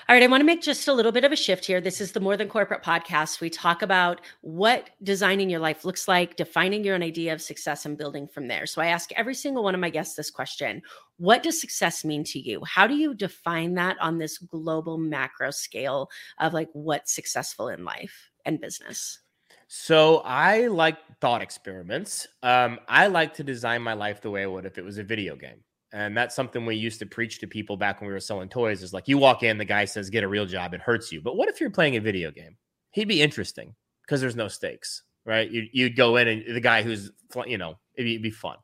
[0.07, 0.23] All right.
[0.23, 1.81] I want to make just a little bit of a shift here.
[1.81, 3.41] This is the More Than Corporate podcast.
[3.41, 7.85] We talk about what designing your life looks like, defining your own idea of success,
[7.85, 8.65] and building from there.
[8.67, 10.81] So I ask every single one of my guests this question
[11.17, 12.63] What does success mean to you?
[12.65, 17.83] How do you define that on this global macro scale of like what's successful in
[17.83, 19.19] life and business?
[19.67, 22.27] So I like thought experiments.
[22.43, 25.03] Um, I like to design my life the way I would if it was a
[25.03, 25.63] video game.
[25.93, 28.81] And that's something we used to preach to people back when we were selling toys
[28.81, 31.21] is like you walk in, the guy says, get a real job, it hurts you.
[31.21, 32.57] But what if you're playing a video game?
[32.89, 35.49] He'd be interesting because there's no stakes, right?
[35.49, 37.11] You, you'd go in and the guy who's,
[37.45, 38.57] you know, it'd be, it'd be fun.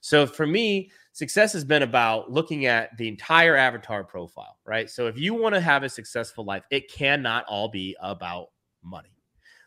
[0.00, 4.90] So for me, success has been about looking at the entire avatar profile, right?
[4.90, 8.48] So if you want to have a successful life, it cannot all be about
[8.82, 9.11] money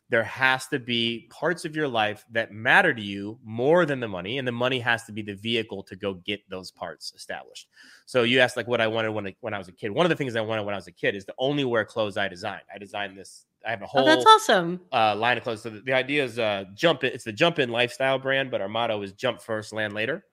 [0.10, 4.08] there has to be parts of your life that matter to you more than the
[4.08, 7.70] money and the money has to be the vehicle to go get those parts established.
[8.06, 9.92] So you asked like what i wanted when I, when I was a kid.
[9.92, 11.86] One of the things i wanted when i was a kid is to only wear
[11.86, 12.64] clothes i designed.
[12.74, 14.80] I designed this i have a whole oh, that's awesome.
[14.92, 15.64] uh, line of clothes.
[15.64, 18.62] So the, the idea is uh, jump it it's the jump in lifestyle brand but
[18.62, 20.26] our motto is jump first land later.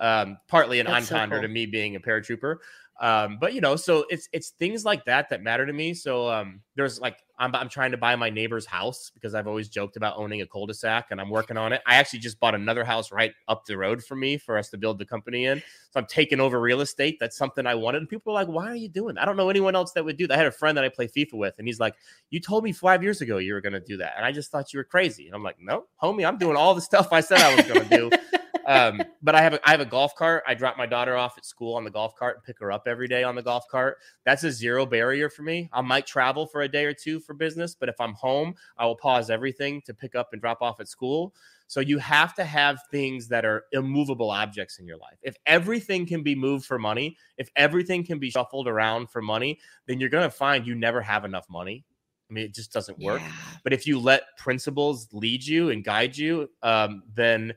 [0.00, 1.48] Um, partly an that's entendre so cool.
[1.48, 2.56] to me being a paratrooper.
[3.00, 5.94] Um, but you know, so it's it's things like that that matter to me.
[5.94, 9.68] So um, there's like I'm I'm trying to buy my neighbor's house because I've always
[9.68, 11.82] joked about owning a cul-de-sac, and I'm working on it.
[11.86, 14.78] I actually just bought another house right up the road from me for us to
[14.78, 15.60] build the company in.
[15.90, 17.18] So I'm taking over real estate.
[17.18, 17.98] That's something I wanted.
[17.98, 19.22] And people are like, "Why are you doing?" That?
[19.22, 20.34] I don't know anyone else that would do that.
[20.34, 21.94] I had a friend that I play FIFA with, and he's like,
[22.30, 24.50] "You told me five years ago you were going to do that, and I just
[24.50, 27.20] thought you were crazy." And I'm like, "No, homie, I'm doing all the stuff I
[27.20, 28.10] said I was going to do."
[28.66, 30.42] um, but I have a I have a golf cart.
[30.46, 32.86] I drop my daughter off at school on the golf cart and pick her up
[32.86, 33.98] every day on the golf cart.
[34.24, 35.68] That's a zero barrier for me.
[35.72, 38.86] I might travel for a day or two for business, but if I'm home, I
[38.86, 41.34] will pause everything to pick up and drop off at school.
[41.66, 45.16] So you have to have things that are immovable objects in your life.
[45.22, 49.58] If everything can be moved for money, if everything can be shuffled around for money,
[49.86, 51.84] then you're going to find you never have enough money.
[52.30, 53.20] I mean, it just doesn't work.
[53.20, 53.32] Yeah.
[53.62, 57.52] But if you let principles lead you and guide you, um, then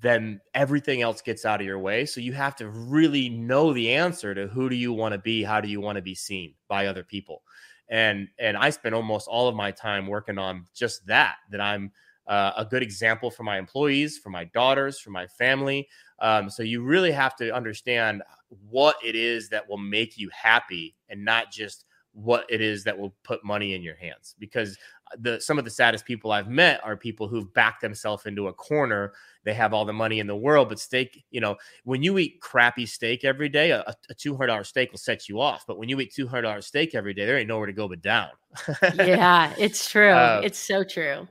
[0.00, 2.06] then everything else gets out of your way.
[2.06, 5.42] So you have to really know the answer to who do you want to be,
[5.42, 7.42] how do you want to be seen by other people.
[7.88, 11.36] And and I spend almost all of my time working on just that.
[11.50, 11.92] That I'm
[12.26, 15.86] uh, a good example for my employees, for my daughters, for my family.
[16.20, 18.22] Um, so you really have to understand
[18.70, 22.96] what it is that will make you happy, and not just what it is that
[22.96, 24.34] will put money in your hands.
[24.38, 24.78] Because
[25.18, 28.52] the some of the saddest people I've met are people who've backed themselves into a
[28.52, 29.12] corner.
[29.44, 32.40] They have all the money in the world, but steak, you know, when you eat
[32.40, 35.64] crappy steak every day, a, a two hundred dollar steak will set you off.
[35.66, 37.88] But when you eat two hundred dollar steak every day, there ain't nowhere to go
[37.88, 38.30] but down.
[38.94, 40.10] yeah, it's true.
[40.10, 41.28] Uh, it's so true.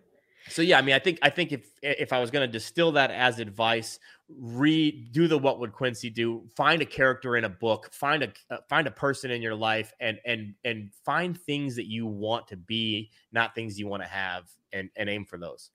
[0.50, 2.92] So yeah, I mean, I think I think if if I was going to distill
[2.94, 4.00] that as advice,
[4.30, 6.44] read do the what would Quincy do?
[6.56, 9.94] Find a character in a book, find a uh, find a person in your life,
[10.00, 14.10] and and and find things that you want to be, not things you want to
[14.10, 15.72] have, and and aim for those.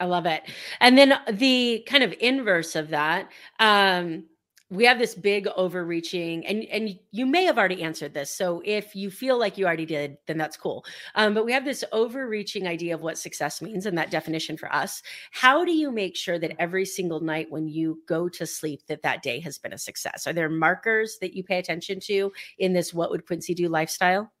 [0.00, 0.42] I love it.
[0.80, 4.24] And then the kind of inverse of that, um,
[4.70, 8.94] we have this big overreaching and and you may have already answered this so if
[8.94, 10.84] you feel like you already did then that's cool.
[11.16, 14.72] Um, but we have this overreaching idea of what success means and that definition for
[14.72, 15.02] us.
[15.32, 19.02] How do you make sure that every single night when you go to sleep that
[19.02, 20.26] that day has been a success?
[20.26, 24.32] Are there markers that you pay attention to in this what would quincy do lifestyle?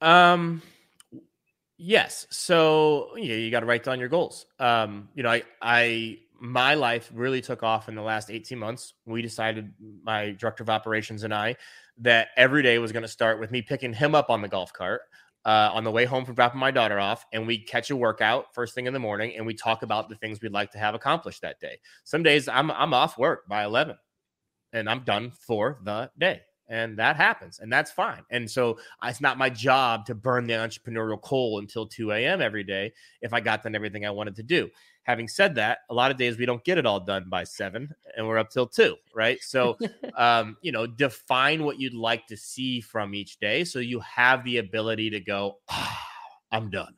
[0.00, 0.62] Um
[1.82, 6.18] yes so yeah you got to write down your goals um you know i i
[6.42, 8.94] my life really took off in the last 18 months.
[9.06, 9.72] We decided,
[10.02, 11.54] my director of operations and I,
[11.98, 14.72] that every day was going to start with me picking him up on the golf
[14.72, 15.02] cart
[15.44, 18.52] uh, on the way home from dropping my daughter off, and we catch a workout
[18.54, 20.96] first thing in the morning, and we talk about the things we'd like to have
[20.96, 21.78] accomplished that day.
[22.02, 23.96] Some days I'm I'm off work by 11,
[24.72, 26.42] and I'm done for the day
[26.72, 28.22] and that happens, and that's fine.
[28.30, 32.40] And so it's not my job to burn the entrepreneurial coal until 2 a.m.
[32.40, 34.70] every day if I got done everything I wanted to do.
[35.02, 37.94] Having said that, a lot of days we don't get it all done by seven,
[38.16, 39.38] and we're up till two, right?
[39.42, 39.76] So,
[40.16, 44.42] um, you know, define what you'd like to see from each day, so you have
[44.42, 45.96] the ability to go, oh,
[46.50, 46.94] "I'm done."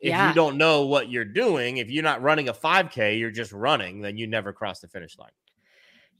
[0.00, 0.28] if yeah.
[0.28, 4.00] you don't know what you're doing, if you're not running a 5K, you're just running,
[4.00, 5.32] then you never cross the finish line.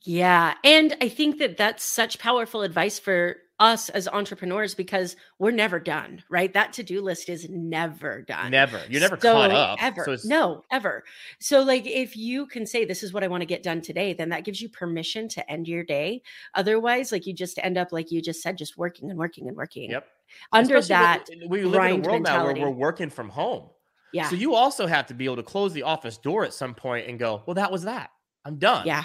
[0.03, 0.55] Yeah.
[0.65, 5.81] And I think that that's such powerful advice for us as entrepreneurs because we're never
[5.81, 6.53] done, right?
[6.53, 8.53] That to do list is never done.
[8.53, 8.81] Never.
[8.89, 9.83] You're never so, caught up.
[9.83, 10.05] Ever.
[10.05, 11.03] So no, ever.
[11.41, 14.13] So, like, if you can say, This is what I want to get done today,
[14.13, 16.23] then that gives you permission to end your day.
[16.55, 19.57] Otherwise, like, you just end up, like you just said, just working and working and
[19.57, 19.91] working.
[19.91, 20.07] Yep
[20.53, 22.61] under Especially that we live in a world mentality.
[22.61, 23.71] now where we're working from home.
[24.13, 24.29] Yeah.
[24.29, 27.09] So you also have to be able to close the office door at some point
[27.09, 28.11] and go, well, that was that.
[28.45, 28.87] I'm done.
[28.87, 29.05] Yeah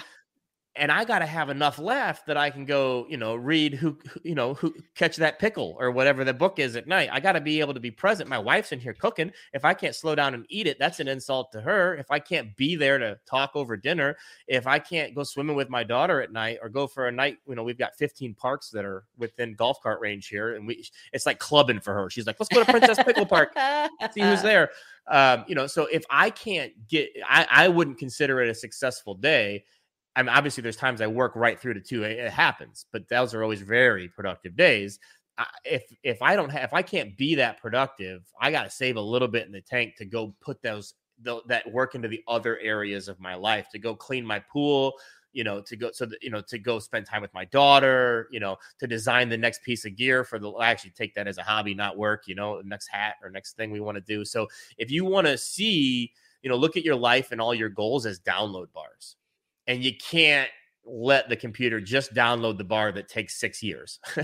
[0.76, 3.96] and I got to have enough left that I can go, you know, read who,
[4.24, 7.10] you know, who catch that pickle or whatever the book is at night.
[7.12, 8.28] I got to be able to be present.
[8.28, 9.32] My wife's in here cooking.
[9.52, 11.94] If I can't slow down and eat it, that's an insult to her.
[11.94, 14.16] If I can't be there to talk over dinner,
[14.48, 17.38] if I can't go swimming with my daughter at night or go for a night,
[17.46, 20.84] you know, we've got 15 parks that are within golf cart range here, and we,
[21.12, 22.10] it's like clubbing for her.
[22.10, 23.52] She's like, let's go to Princess Pickle Park,
[24.12, 24.70] see who's there.
[25.06, 29.14] Um, you know, so if I can't get, I, I wouldn't consider it a successful
[29.14, 29.64] day
[30.16, 32.04] I mean, obviously, there's times I work right through to two.
[32.04, 34.98] It happens, but those are always very productive days.
[35.64, 38.96] if if I don't have, if I can't be that productive, I got to save
[38.96, 42.22] a little bit in the tank to go put those the, that work into the
[42.28, 44.92] other areas of my life to go clean my pool,
[45.32, 48.28] you know, to go so that you know to go spend time with my daughter,
[48.30, 50.48] you know, to design the next piece of gear for the.
[50.52, 52.24] I actually take that as a hobby, not work.
[52.28, 54.24] You know, the next hat or next thing we want to do.
[54.24, 54.46] So
[54.78, 56.12] if you want to see,
[56.42, 59.16] you know, look at your life and all your goals as download bars
[59.66, 60.50] and you can't
[60.86, 63.98] let the computer just download the bar that takes six years.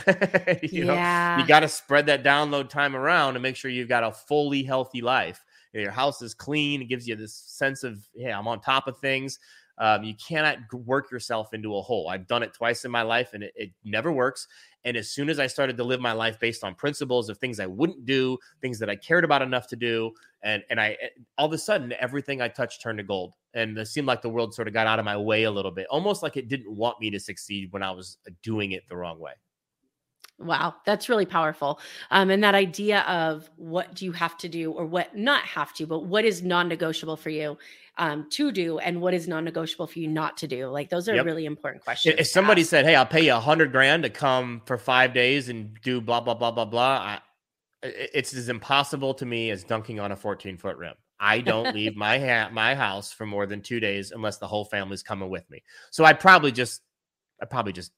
[0.62, 1.36] you yeah.
[1.36, 4.12] know, you got to spread that download time around and make sure you've got a
[4.12, 5.42] fully healthy life.
[5.72, 6.82] Your house is clean.
[6.82, 9.38] It gives you this sense of, hey, I'm on top of things.
[9.78, 12.08] Um, you cannot work yourself into a hole.
[12.08, 14.46] I've done it twice in my life and it, it never works.
[14.84, 17.60] And as soon as I started to live my life based on principles of things
[17.60, 20.12] I wouldn't do, things that I cared about enough to do,
[20.42, 20.96] and and I
[21.36, 23.34] all of a sudden everything I touched turned to gold.
[23.52, 25.72] And it seemed like the world sort of got out of my way a little
[25.72, 28.88] bit, almost like it didn't want me to succeed when I was uh, doing it
[28.88, 29.32] the wrong way.
[30.38, 31.80] Wow, that's really powerful.
[32.10, 35.74] Um, and that idea of what do you have to do, or what not have
[35.74, 37.58] to, but what is non negotiable for you
[38.00, 40.66] um, to do, and what is non negotiable for you not to do?
[40.68, 41.26] Like, those are yep.
[41.26, 42.16] really important questions.
[42.18, 42.70] If somebody ask.
[42.70, 46.00] said, Hey, I'll pay you a hundred grand to come for five days and do
[46.00, 47.20] blah, blah, blah, blah, blah, I,
[47.82, 50.94] it's as impossible to me as dunking on a 14 foot rim.
[51.20, 54.64] I don't leave my ha- my house for more than two days unless the whole
[54.64, 55.62] family's coming with me.
[55.90, 56.80] So I'd probably just,
[57.42, 57.92] I'd probably just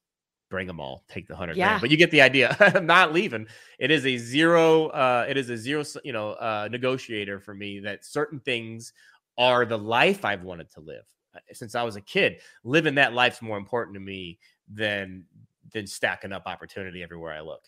[0.50, 1.68] bring them all, take the hundred yeah.
[1.68, 1.80] grand.
[1.80, 2.57] But you get the idea.
[2.61, 3.46] I'm not leaving.
[3.78, 4.88] It is a zero.
[4.88, 5.84] Uh, it is a zero.
[6.05, 8.92] You know, uh, negotiator for me that certain things
[9.38, 11.04] are the life I've wanted to live
[11.34, 12.40] uh, since I was a kid.
[12.64, 14.38] Living that life's more important to me
[14.72, 15.24] than
[15.72, 17.62] than stacking up opportunity everywhere I look.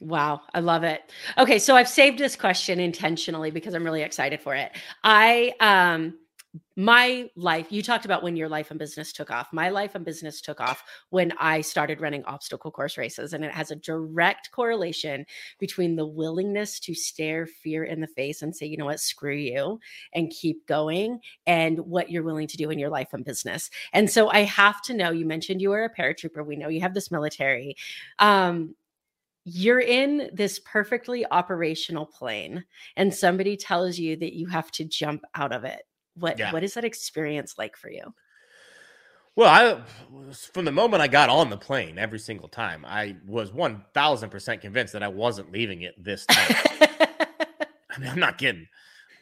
[0.00, 1.12] Wow, I love it.
[1.36, 4.72] Okay, so I've saved this question intentionally because I'm really excited for it.
[5.04, 6.14] I um
[6.76, 9.52] my life you talked about when your life and business took off.
[9.52, 13.52] My life and business took off when i started running obstacle course races and it
[13.52, 15.24] has a direct correlation
[15.58, 19.00] between the willingness to stare fear in the face and say you know what?
[19.00, 19.78] Screw you
[20.12, 23.70] and keep going and what you're willing to do in your life and business.
[23.92, 26.80] And so i have to know you mentioned you were a paratrooper we know you
[26.80, 27.76] have this military
[28.18, 28.74] um
[29.44, 32.64] you're in this perfectly operational plane
[32.96, 35.82] and somebody tells you that you have to jump out of it
[36.20, 36.52] what yeah.
[36.52, 38.14] what is that experience like for you?
[39.36, 39.80] Well i
[40.52, 44.92] from the moment i got on the plane every single time i was 1000% convinced
[44.92, 46.56] that i wasn't leaving it this time.
[47.90, 48.66] I mean, i'm not kidding.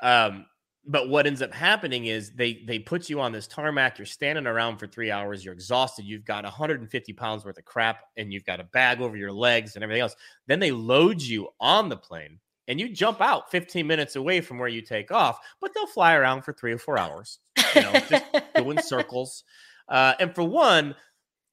[0.01, 0.47] Um,
[0.87, 4.47] but what ends up happening is they they put you on this tarmac you're standing
[4.47, 8.45] around for three hours you're exhausted you've got 150 pounds worth of crap and you've
[8.45, 10.17] got a bag over your legs and everything else.
[10.47, 14.59] Then they load you on the plane and you jump out 15 minutes away from
[14.59, 17.41] where you take off but they'll fly around for three or four hours
[17.75, 19.43] you know just doing circles.
[19.89, 20.95] Uh, and for one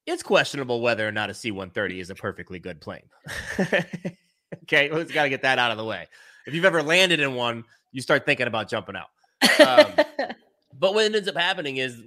[0.05, 3.09] it's questionable whether or not a c-130 is a perfectly good plane.
[4.63, 6.07] Okay let's got to get that out of the way.
[6.45, 9.09] If you've ever landed in one you start thinking about jumping out.
[9.59, 10.05] Um,
[10.80, 12.01] but what ends up happening is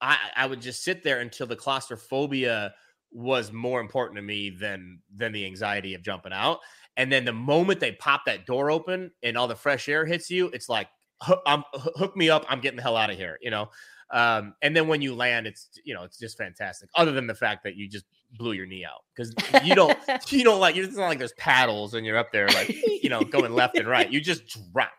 [0.00, 2.74] I, I would just sit there until the claustrophobia
[3.12, 6.60] was more important to me than than the anxiety of jumping out.
[6.96, 10.30] And then the moment they pop that door open and all the fresh air hits
[10.30, 10.88] you, it's like
[11.46, 12.44] I'm hook me up.
[12.48, 13.38] I'm getting the hell out of here.
[13.40, 13.70] You know.
[14.10, 16.88] Um, and then when you land, it's you know it's just fantastic.
[16.94, 18.04] Other than the fact that you just
[18.36, 19.34] blew your knee out because
[19.64, 19.96] you don't
[20.32, 22.68] you don't like it's not like there's paddles and you're up there like
[23.02, 24.10] you know going left and right.
[24.10, 24.42] You just
[24.72, 24.92] drop.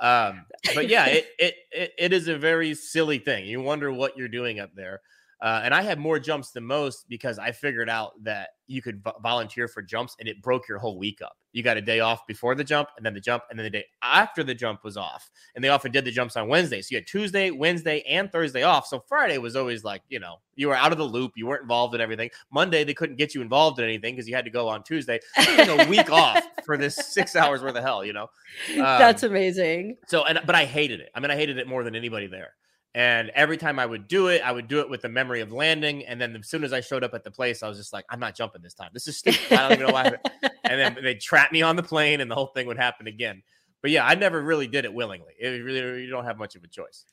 [0.00, 3.46] Um, but yeah, it, it it it is a very silly thing.
[3.46, 5.00] You wonder what you're doing up there.
[5.42, 9.02] Uh, and I had more jumps than most because I figured out that you could
[9.02, 11.36] v- volunteer for jumps and it broke your whole week up.
[11.52, 13.70] You got a day off before the jump and then the jump and then the
[13.70, 15.30] day after the jump was off.
[15.54, 16.80] And they often did the jumps on Wednesday.
[16.82, 18.86] So you had Tuesday, Wednesday, and Thursday off.
[18.86, 21.32] So Friday was always like, you know, you were out of the loop.
[21.36, 22.30] You weren't involved in everything.
[22.52, 25.18] Monday, they couldn't get you involved in anything because you had to go on Tuesday.
[25.36, 28.28] a week off for this six hours worth of hell, you know?
[28.74, 29.96] Um, That's amazing.
[30.06, 31.10] So, and, but I hated it.
[31.14, 32.52] I mean, I hated it more than anybody there.
[32.94, 35.52] And every time I would do it, I would do it with the memory of
[35.52, 36.04] landing.
[36.06, 38.04] And then as soon as I showed up at the place, I was just like,
[38.10, 38.90] I'm not jumping this time.
[38.92, 39.40] This is stupid.
[39.52, 40.16] I don't even know why.
[40.64, 43.42] and then they'd trap me on the plane and the whole thing would happen again.
[43.80, 45.34] But yeah, I never really did it willingly.
[45.38, 47.04] It really, you don't have much of a choice.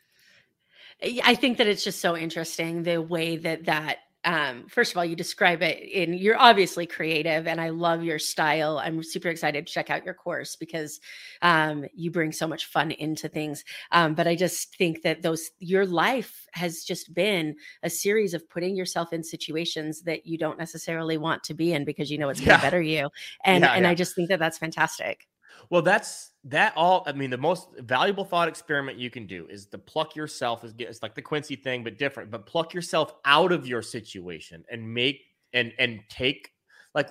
[1.23, 5.05] I think that it's just so interesting the way that that um, first of all,
[5.05, 8.77] you describe it in you're obviously creative, and I love your style.
[8.77, 10.99] I'm super excited to check out your course because
[11.41, 13.63] um, you bring so much fun into things.
[13.93, 18.49] Um, but I just think that those your life has just been a series of
[18.49, 22.27] putting yourself in situations that you don't necessarily want to be in because you know
[22.27, 22.61] it's going to yeah.
[22.61, 23.09] better you,
[23.45, 23.91] and yeah, and yeah.
[23.91, 25.25] I just think that that's fantastic.
[25.69, 27.03] Well, that's that all.
[27.05, 30.63] I mean, the most valuable thought experiment you can do is to pluck yourself.
[30.63, 32.31] Is it's like the Quincy thing, but different.
[32.31, 35.21] But pluck yourself out of your situation and make
[35.53, 36.51] and and take
[36.93, 37.09] like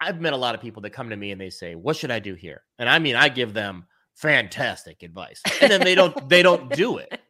[0.00, 2.10] I've met a lot of people that come to me and they say, "What should
[2.10, 6.28] I do here?" And I mean, I give them fantastic advice, and then they don't
[6.28, 7.20] they don't do it.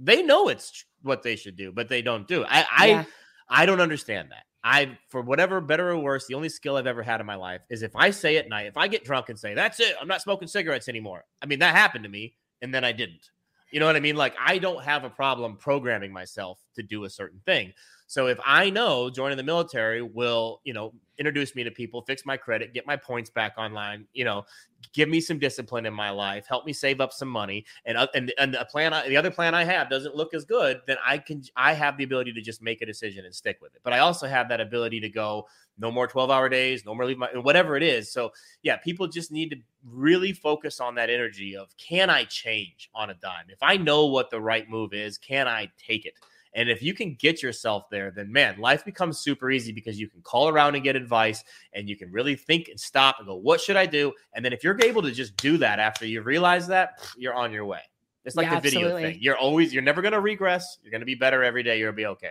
[0.00, 2.42] They know it's what they should do, but they don't do.
[2.42, 2.48] It.
[2.50, 3.04] I I yeah.
[3.48, 4.44] I don't understand that.
[4.64, 7.62] I, for whatever better or worse, the only skill I've ever had in my life
[7.68, 10.08] is if I say at night, if I get drunk and say, that's it, I'm
[10.08, 11.24] not smoking cigarettes anymore.
[11.40, 13.30] I mean, that happened to me and then I didn't.
[13.72, 14.16] You know what I mean?
[14.16, 17.72] Like, I don't have a problem programming myself to do a certain thing.
[18.12, 22.26] So if I know joining the military will, you know, introduce me to people, fix
[22.26, 24.44] my credit, get my points back online, you know,
[24.92, 28.30] give me some discipline in my life, help me save up some money, and and
[28.36, 31.16] and the plan, I, the other plan I have doesn't look as good, then I
[31.16, 33.80] can I have the ability to just make a decision and stick with it.
[33.82, 35.46] But I also have that ability to go
[35.78, 38.12] no more 12 hour days, no more leave my whatever it is.
[38.12, 38.32] So
[38.62, 39.56] yeah, people just need to
[39.90, 43.46] really focus on that energy of can I change on a dime?
[43.48, 46.12] If I know what the right move is, can I take it?
[46.54, 50.08] And if you can get yourself there, then man, life becomes super easy because you
[50.08, 51.42] can call around and get advice
[51.72, 54.12] and you can really think and stop and go, what should I do?
[54.34, 57.52] And then if you're able to just do that after you realize that, you're on
[57.52, 57.80] your way.
[58.24, 59.12] It's like yeah, the video absolutely.
[59.12, 59.22] thing.
[59.22, 60.78] You're always, you're never going to regress.
[60.82, 61.80] You're going to be better every day.
[61.82, 62.30] To be okay.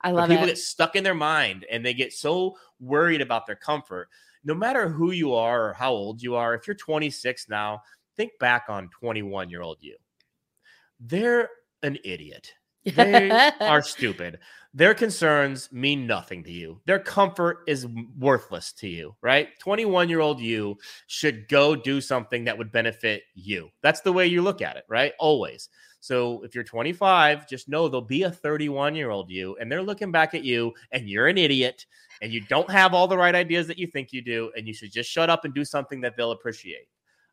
[0.00, 0.48] I love but people it.
[0.48, 4.08] get stuck in their mind and they get so worried about their comfort.
[4.44, 7.82] No matter who you are or how old you are, if you're 26 now,
[8.16, 9.96] think back on 21 year old you.
[11.00, 11.50] They're
[11.82, 12.54] an idiot.
[12.94, 13.30] They
[13.60, 14.38] are stupid.
[14.74, 16.80] Their concerns mean nothing to you.
[16.84, 17.86] Their comfort is
[18.18, 19.48] worthless to you, right?
[19.58, 20.76] 21 year old you
[21.06, 23.70] should go do something that would benefit you.
[23.82, 25.12] That's the way you look at it, right?
[25.18, 25.70] Always.
[26.00, 29.82] So if you're 25, just know there'll be a 31 year old you, and they're
[29.82, 31.86] looking back at you, and you're an idiot,
[32.22, 34.74] and you don't have all the right ideas that you think you do, and you
[34.74, 36.86] should just shut up and do something that they'll appreciate.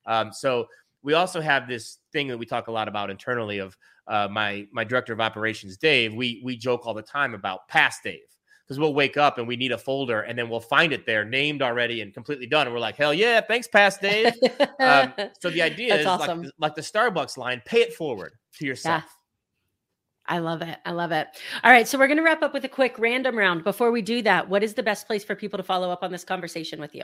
[0.06, 0.68] Um, so
[1.04, 3.78] we also have this thing that we talk a lot about internally of
[4.08, 6.14] uh, my my director of operations, Dave.
[6.14, 8.20] We we joke all the time about past Dave
[8.64, 11.26] because we'll wake up and we need a folder and then we'll find it there
[11.26, 14.34] named already and completely done and we're like hell yeah thanks past dave
[14.80, 16.44] um, so the idea That's is awesome.
[16.44, 19.10] like, like the starbucks line pay it forward to yourself yeah.
[20.26, 20.78] I love it.
[20.86, 21.28] I love it.
[21.66, 21.86] All right.
[21.86, 23.66] So we're going to wrap up with a quick random round.
[23.66, 26.14] Before we do that, what is the best place for people to follow up on
[26.14, 27.04] this conversation with you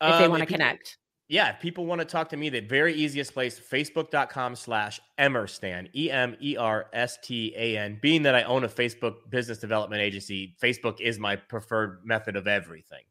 [0.00, 0.96] if um, they want to connect?
[1.28, 5.88] Yeah, if people want to talk to me, the very easiest place, facebook.com slash Emerstan,
[5.94, 7.98] E M E R S T A N.
[8.00, 12.46] Being that I own a Facebook business development agency, Facebook is my preferred method of
[12.46, 13.02] everything.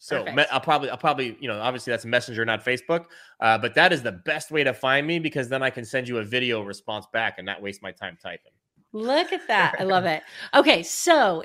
[0.00, 3.06] So me, I'll probably, I'll probably, you know, obviously that's Messenger, not Facebook,
[3.40, 6.08] uh, but that is the best way to find me because then I can send
[6.08, 8.52] you a video response back and not waste my time typing.
[8.92, 9.74] Look at that.
[9.78, 10.22] I love it.
[10.54, 10.82] Okay.
[10.82, 11.42] So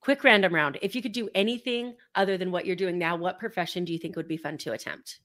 [0.00, 0.78] quick random round.
[0.82, 3.98] If you could do anything other than what you're doing now, what profession do you
[3.98, 5.20] think would be fun to attempt?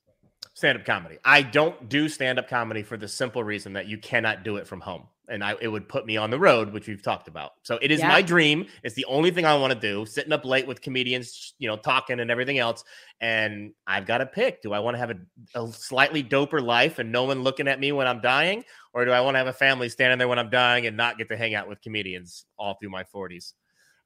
[0.54, 1.18] Stand up comedy.
[1.24, 4.68] I don't do stand up comedy for the simple reason that you cannot do it
[4.68, 5.04] from home.
[5.28, 7.52] And I, it would put me on the road, which we've talked about.
[7.62, 8.08] So it is yeah.
[8.08, 8.66] my dream.
[8.84, 11.78] It's the only thing I want to do, sitting up late with comedians, you know,
[11.78, 12.84] talking and everything else.
[13.22, 16.98] And I've got to pick do I want to have a, a slightly doper life
[16.98, 18.64] and no one looking at me when I'm dying?
[18.92, 21.20] Or do I want to have a family standing there when I'm dying and not
[21.20, 23.54] get to hang out with comedians all through my 40s?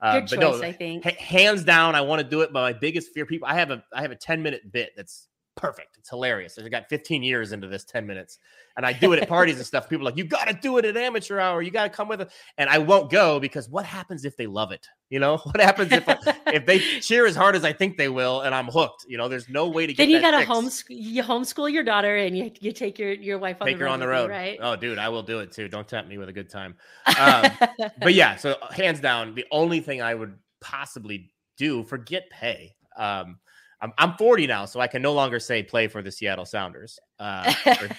[0.04, 1.06] Uh, Good choice, no, I think.
[1.06, 2.52] hands down, I want to do it.
[2.52, 5.30] But my biggest fear, people, I have a I have a ten minute bit that's
[5.56, 5.98] perfect.
[5.98, 6.58] It's hilarious.
[6.58, 8.40] I got 15 years into this 10 minutes,
[8.76, 9.90] and I do it at parties and stuff.
[9.90, 11.62] People like, you got to do it at amateur hour.
[11.62, 14.48] You got to come with it, and I won't go because what happens if they
[14.48, 14.88] love it?
[15.10, 16.04] You know, what happens if
[16.48, 19.06] if they cheer as hard as I think they will, and I'm hooked?
[19.08, 20.04] You know, there's no way to get.
[20.04, 20.86] Then you got to homeschool.
[20.90, 23.90] You homeschool your daughter, and you you take your your wife on take the her
[23.90, 24.60] on the road, road, right?
[24.62, 25.68] Oh, dude, I will do it too.
[25.68, 26.76] Don't tempt me with a good time.
[27.18, 27.46] Um,
[28.02, 32.76] but yeah, so hands down, the only thing I would possibly do, forget pay.
[32.98, 33.38] Um,
[33.84, 36.98] I'm, I'm 40 now, so I can no longer say play for the Seattle Sounders.
[37.20, 37.54] Uh,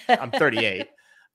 [0.09, 0.87] I'm 38.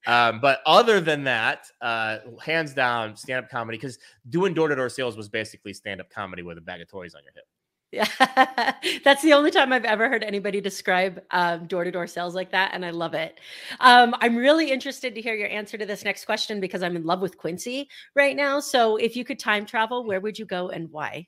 [0.06, 3.98] Um, but other than that, uh, hands down, stand up comedy, because
[4.28, 7.14] doing door to door sales was basically stand up comedy with a bag of toys
[7.14, 7.44] on your hip.
[7.92, 8.74] Yeah,
[9.04, 11.22] that's the only time I've ever heard anybody describe
[11.68, 12.70] door to door sales like that.
[12.72, 13.38] And I love it.
[13.80, 17.04] Um, I'm really interested to hear your answer to this next question because I'm in
[17.04, 18.60] love with Quincy right now.
[18.60, 21.26] So if you could time travel, where would you go and why?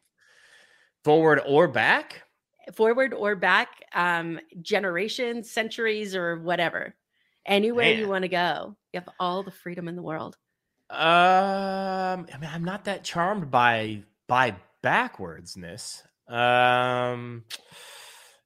[1.03, 2.23] Forward or back?
[2.75, 6.95] Forward or back, um, generations, centuries, or whatever.
[7.47, 7.99] Anywhere Man.
[7.99, 10.37] you want to go, you have all the freedom in the world.
[10.91, 10.99] Um,
[12.33, 14.55] I mean, I'm not that charmed by by
[14.85, 16.03] backwardsness.
[16.29, 17.45] Um,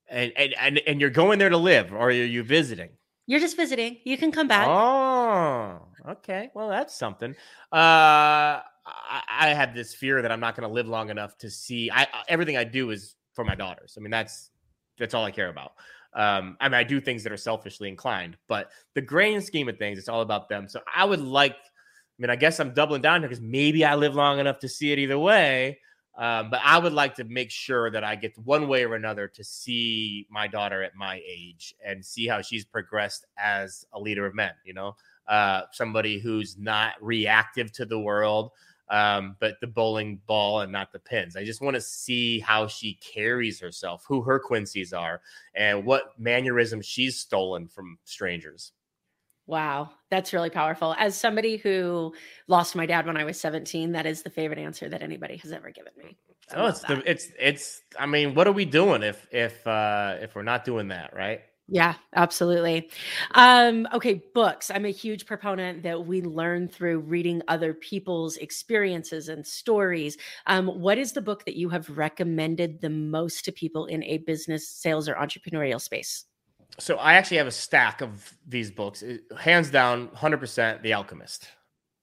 [0.09, 2.91] and and and, and you're going there to live, or are you visiting?
[3.27, 3.99] You're just visiting.
[4.05, 4.69] You can come back.
[4.69, 5.81] Oh,
[6.13, 6.51] okay.
[6.55, 7.33] Well, that's something.
[7.73, 11.51] Uh, I, I have this fear that I'm not going to live long enough to
[11.51, 11.91] see.
[11.91, 13.95] I everything I do is for my daughters.
[13.97, 14.51] I mean, that's
[14.99, 15.73] that's all I care about.
[16.15, 19.77] Um, I mean, I do things that are selfishly inclined, but the grand scheme of
[19.77, 20.67] things, it's all about them.
[20.67, 23.95] So I would like, I mean, I guess I'm doubling down here because maybe I
[23.95, 25.79] live long enough to see it either way.
[26.17, 29.29] Um, but I would like to make sure that I get one way or another
[29.29, 34.25] to see my daughter at my age and see how she's progressed as a leader
[34.25, 34.53] of men.
[34.65, 34.97] You know,
[35.29, 38.53] uh, somebody who's not reactive to the world,
[38.89, 41.37] um, but the bowling ball and not the pins.
[41.37, 45.21] I just want to see how she carries herself, who her Quincy's are,
[45.55, 48.73] and what mannerisms she's stolen from strangers.
[49.47, 50.95] Wow, that's really powerful.
[50.99, 52.15] As somebody who
[52.49, 55.53] lost my dad when I was 17, that is the favorite answer that anybody has
[55.53, 56.17] ever given me.
[56.53, 60.35] oh, it's the, it's it's I mean, what are we doing if if uh if
[60.35, 61.43] we're not doing that, right?
[61.69, 62.91] Yeah, absolutely.
[63.35, 64.71] Um, okay, books.
[64.71, 70.17] I'm a huge proponent that we learn through reading other people's experiences and stories.
[70.47, 74.19] Um, what is the book that you have recommended the most to people in a
[74.19, 76.27] business, sales, or entrepreneurial space?
[76.79, 79.03] So I actually have a stack of these books.
[79.37, 81.49] Hands down, 100% The Alchemist.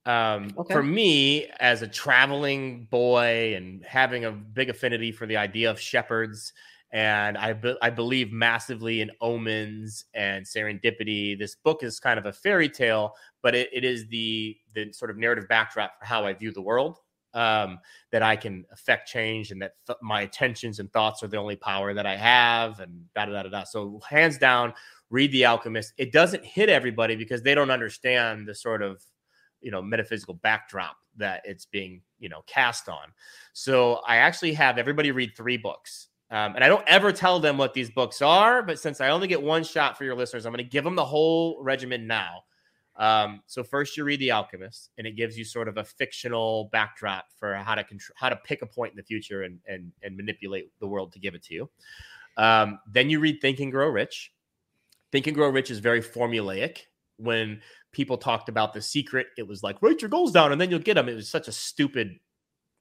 [0.05, 0.73] Um, okay.
[0.73, 5.79] For me, as a traveling boy and having a big affinity for the idea of
[5.79, 6.51] shepherds
[6.93, 11.37] and I, be- I believe massively in omens and serendipity.
[11.37, 15.11] This book is kind of a fairy tale, but it, it is the the sort
[15.11, 16.99] of narrative backdrop for how I view the world.
[17.35, 17.79] Um,
[18.11, 21.55] that I can affect change, and that th- my intentions and thoughts are the only
[21.55, 23.63] power that I have, and da da da da.
[23.63, 24.71] So hands down,
[25.09, 25.93] read The Alchemist.
[25.97, 29.01] It doesn't hit everybody because they don't understand the sort of
[29.61, 33.11] you know metaphysical backdrop that it's being you know cast on.
[33.53, 37.59] So I actually have everybody read three books um, and I don't ever tell them
[37.59, 40.51] what these books are, but since I only get one shot for your listeners, I'm
[40.51, 42.45] going to give them the whole regimen now.
[42.95, 46.69] Um, so first, you read The Alchemist, and it gives you sort of a fictional
[46.71, 49.91] backdrop for how to control, how to pick a point in the future and and
[50.01, 51.69] and manipulate the world to give it to you.
[52.37, 54.33] Um, then you read Think and Grow Rich.
[55.11, 56.79] Think and Grow Rich is very formulaic.
[57.17, 57.61] When
[57.91, 60.79] people talked about the secret, it was like write your goals down and then you'll
[60.79, 61.09] get them.
[61.09, 62.19] It was such a stupid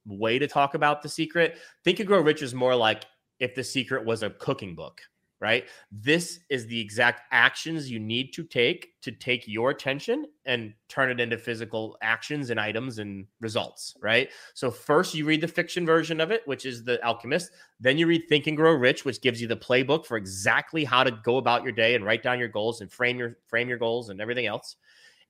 [0.06, 1.58] way to talk about the secret.
[1.84, 3.04] Think and Grow Rich is more like
[3.42, 5.02] if the secret was a cooking book,
[5.40, 5.64] right?
[5.90, 11.10] This is the exact actions you need to take to take your attention and turn
[11.10, 14.30] it into physical actions and items and results, right?
[14.54, 18.06] So first you read the fiction version of it, which is The Alchemist, then you
[18.06, 21.38] read Think and Grow Rich, which gives you the playbook for exactly how to go
[21.38, 24.20] about your day and write down your goals and frame your frame your goals and
[24.20, 24.76] everything else.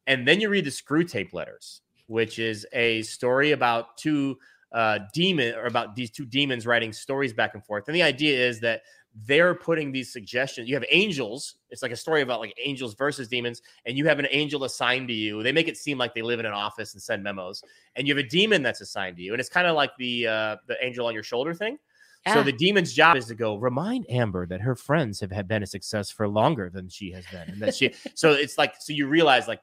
[0.06, 4.36] And then you read the Screwtape Letters, which is a story about two
[4.72, 7.84] uh, demon or about these two demons writing stories back and forth.
[7.88, 8.82] And the idea is that
[9.26, 10.68] they're putting these suggestions.
[10.68, 11.56] You have angels.
[11.70, 15.08] It's like a story about like angels versus demons, and you have an angel assigned
[15.08, 15.42] to you.
[15.42, 17.62] They make it seem like they live in an office and send memos,
[17.96, 20.26] and you have a demon that's assigned to you, and it's kind of like the
[20.26, 21.78] uh, the angel on your shoulder thing.
[22.26, 22.34] Yeah.
[22.34, 25.62] So the demon's job is to go remind Amber that her friends have had been
[25.62, 27.92] a success for longer than she has been, and that she.
[28.14, 29.60] so it's like so you realize like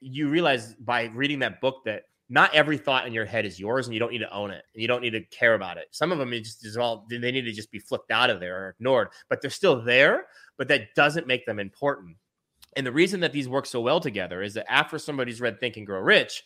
[0.00, 3.86] you realize by reading that book that not every thought in your head is yours
[3.86, 4.64] and you don't need to own it.
[4.72, 5.88] And you don't need to care about it.
[5.90, 8.66] Some of them is just all they need to just be flipped out of there
[8.66, 10.26] or ignored but they're still there
[10.56, 12.16] but that doesn't make them important.
[12.76, 15.76] And the reason that these work so well together is that after somebody's read think
[15.76, 16.44] and grow rich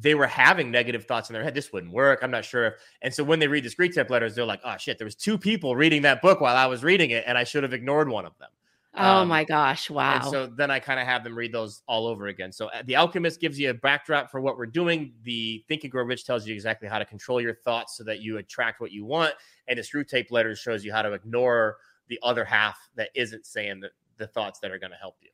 [0.00, 1.54] they were having negative thoughts in their head.
[1.54, 2.20] This wouldn't work.
[2.22, 4.76] I'm not sure if and so when they read the tip Letters they're like oh
[4.78, 7.44] shit there was two people reading that book while i was reading it and i
[7.44, 8.48] should have ignored one of them
[8.94, 9.90] Oh um, my gosh!
[9.90, 10.14] Wow.
[10.16, 12.52] And so then I kind of have them read those all over again.
[12.52, 15.12] So uh, the Alchemist gives you a backdrop for what we're doing.
[15.24, 18.20] The Think and Grow Rich tells you exactly how to control your thoughts so that
[18.20, 19.34] you attract what you want,
[19.68, 21.76] and the Screwtape Letters shows you how to ignore
[22.08, 25.28] the other half that isn't saying the, the thoughts that are going to help you.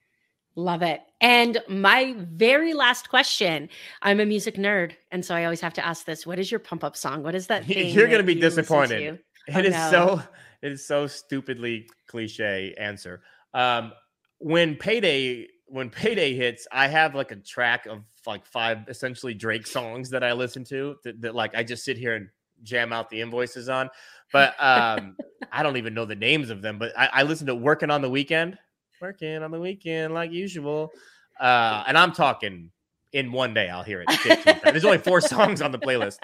[0.56, 1.00] Love it.
[1.20, 3.68] And my very last question
[4.02, 4.92] I'm a music nerd.
[5.10, 7.22] And so I always have to ask this What is your pump up song?
[7.22, 7.68] What is that?
[7.68, 9.20] You're going to be disappointed.
[9.48, 9.90] It oh, is no.
[9.90, 10.22] so.
[10.62, 13.20] It is so stupidly cliche answer.
[13.54, 13.92] Um,
[14.38, 19.66] when payday when payday hits, I have like a track of like five essentially Drake
[19.66, 22.28] songs that I listen to that, that like I just sit here and
[22.62, 23.90] jam out the invoices on.
[24.32, 25.16] But um,
[25.52, 26.78] I don't even know the names of them.
[26.78, 28.58] But I, I listen to "Working on the Weekend,"
[29.00, 30.92] working on the weekend like usual,
[31.40, 32.70] uh, and I'm talking
[33.12, 33.68] in one day.
[33.68, 34.60] I'll hear it.
[34.64, 36.18] There's only four songs on the playlist,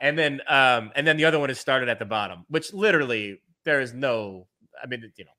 [0.00, 3.40] and then um, and then the other one is started at the bottom, which literally
[3.64, 4.46] there is no.
[4.82, 5.30] I mean, you know,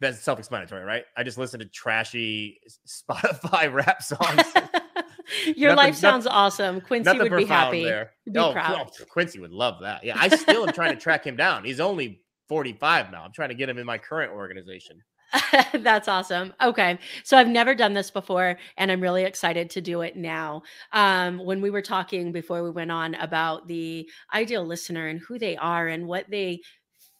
[0.00, 1.04] that's self-explanatory, right?
[1.16, 4.42] I just listen to trashy Spotify rap songs.
[5.56, 6.80] Your nothing, life sounds nothing, awesome.
[6.80, 7.84] Quincy would be happy.
[7.84, 8.12] There.
[8.30, 8.90] Be oh, proud.
[9.10, 10.02] Quincy would love that.
[10.02, 11.64] Yeah, I still am trying to track him down.
[11.64, 13.22] He's only 45 now.
[13.22, 15.02] I'm trying to get him in my current organization.
[15.72, 16.52] That's awesome.
[16.60, 16.98] Okay.
[17.22, 20.62] So I've never done this before and I'm really excited to do it now.
[20.92, 25.38] Um, when we were talking before we went on about the ideal listener and who
[25.38, 26.60] they are and what they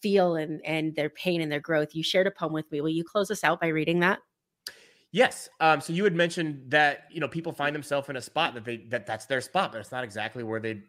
[0.02, 2.80] feel and, and their pain and their growth, you shared a poem with me.
[2.80, 4.20] Will you close us out by reading that?
[5.12, 5.48] Yes.
[5.58, 8.64] Um, so you had mentioned that you know people find themselves in a spot that
[8.64, 10.82] they that that's their spot, but it's not exactly where they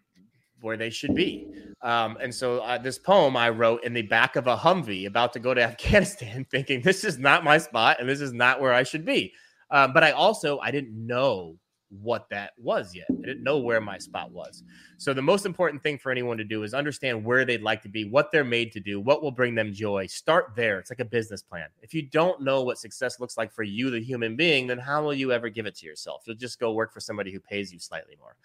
[0.62, 1.48] where they should be.
[1.82, 5.34] Um, and so uh, this poem I wrote in the back of a Humvee about
[5.34, 8.74] to go to Afghanistan, thinking this is not my spot and this is not where
[8.74, 9.34] I should be.
[9.72, 11.58] Um, but I also I didn't know
[11.92, 13.08] what that was yet.
[13.10, 14.64] I didn't know where my spot was.
[14.98, 17.90] So the most important thing for anyone to do is understand where they'd like to
[17.90, 20.08] be, what they're made to do, what will bring them joy.
[20.08, 20.80] Start there.
[20.80, 21.68] It's like a business plan.
[21.82, 25.04] If you don't know what success looks like for you, the human being, then how
[25.04, 26.24] will you ever give it to yourself?
[26.26, 28.36] You'll just go work for somebody who pays you slightly more.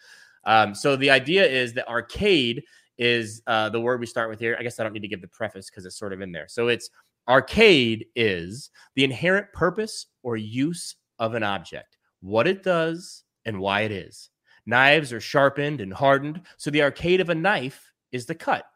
[0.44, 2.64] Um, so the idea is that arcade
[2.98, 4.56] is uh, the word we start with here.
[4.58, 6.46] I guess I don't need to give the preface because it's sort of in there.
[6.48, 6.90] So it's
[7.28, 13.82] arcade is the inherent purpose or use of an object, what it does and why
[13.82, 14.28] it is.
[14.66, 18.66] Knives are sharpened and hardened, so the arcade of a knife is the cut.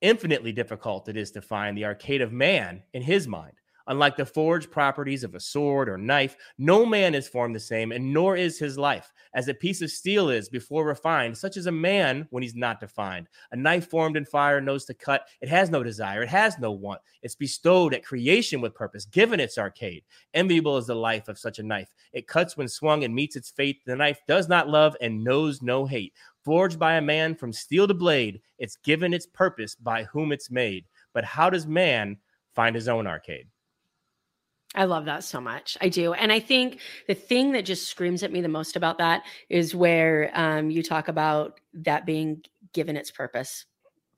[0.00, 3.54] Infinitely difficult it is to find the arcade of man in his mind.
[3.88, 7.90] Unlike the forged properties of a sword or knife, no man is formed the same,
[7.90, 9.12] and nor is his life.
[9.34, 12.80] As a piece of steel is before refined, such as a man when he's not
[12.80, 13.28] defined.
[13.50, 15.26] A knife formed in fire knows to cut.
[15.40, 17.00] It has no desire, it has no want.
[17.22, 20.04] It's bestowed at creation with purpose, given its arcade.
[20.34, 21.94] Enviable is the life of such a knife.
[22.12, 23.80] It cuts when swung and meets its fate.
[23.86, 26.12] The knife does not love and knows no hate.
[26.44, 30.50] Forged by a man from steel to blade, it's given its purpose by whom it's
[30.50, 30.84] made.
[31.14, 32.18] But how does man
[32.54, 33.48] find his own arcade?
[34.74, 35.78] I love that so much.
[35.80, 36.12] I do.
[36.12, 39.74] And I think the thing that just screams at me the most about that is
[39.74, 42.42] where um, you talk about that being
[42.72, 43.64] given its purpose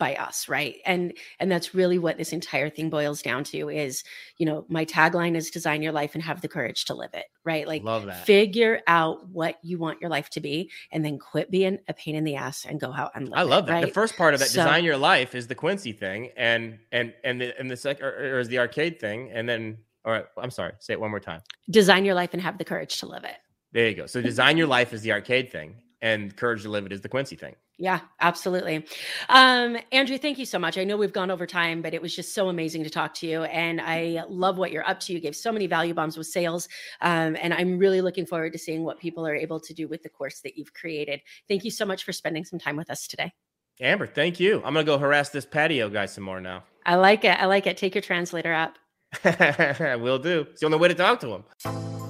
[0.01, 4.03] by us right and and that's really what this entire thing boils down to is
[4.39, 7.27] you know my tagline is design your life and have the courage to live it
[7.45, 11.19] right like love that figure out what you want your life to be and then
[11.19, 13.67] quit being a pain in the ass and go out and live i love it,
[13.67, 13.87] that right?
[13.87, 17.13] the first part of that so, design your life is the quincy thing and and
[17.23, 20.25] and the and the second or, or is the arcade thing and then all right.
[20.37, 20.73] I'm sorry.
[20.79, 21.41] Say it one more time.
[21.71, 23.37] Design your life and have the courage to live it.
[23.73, 24.07] There you go.
[24.07, 27.09] So design your life is the arcade thing, and courage to live it is the
[27.09, 27.55] Quincy thing.
[27.81, 28.85] Yeah, absolutely.
[29.31, 30.77] Um, Andrew, thank you so much.
[30.77, 33.27] I know we've gone over time, but it was just so amazing to talk to
[33.27, 33.45] you.
[33.45, 35.15] And I love what you're up to.
[35.15, 36.69] You gave so many value bombs with sales.
[37.01, 40.03] Um, and I'm really looking forward to seeing what people are able to do with
[40.03, 41.23] the course that you've created.
[41.49, 43.33] Thank you so much for spending some time with us today.
[43.81, 44.57] Amber, thank you.
[44.57, 46.65] I'm going to go harass this patio guy some more now.
[46.85, 47.41] I like it.
[47.41, 47.79] I like it.
[47.79, 48.77] Take your translator app.
[49.25, 50.47] Will do.
[50.51, 52.10] It's the only way to talk to him.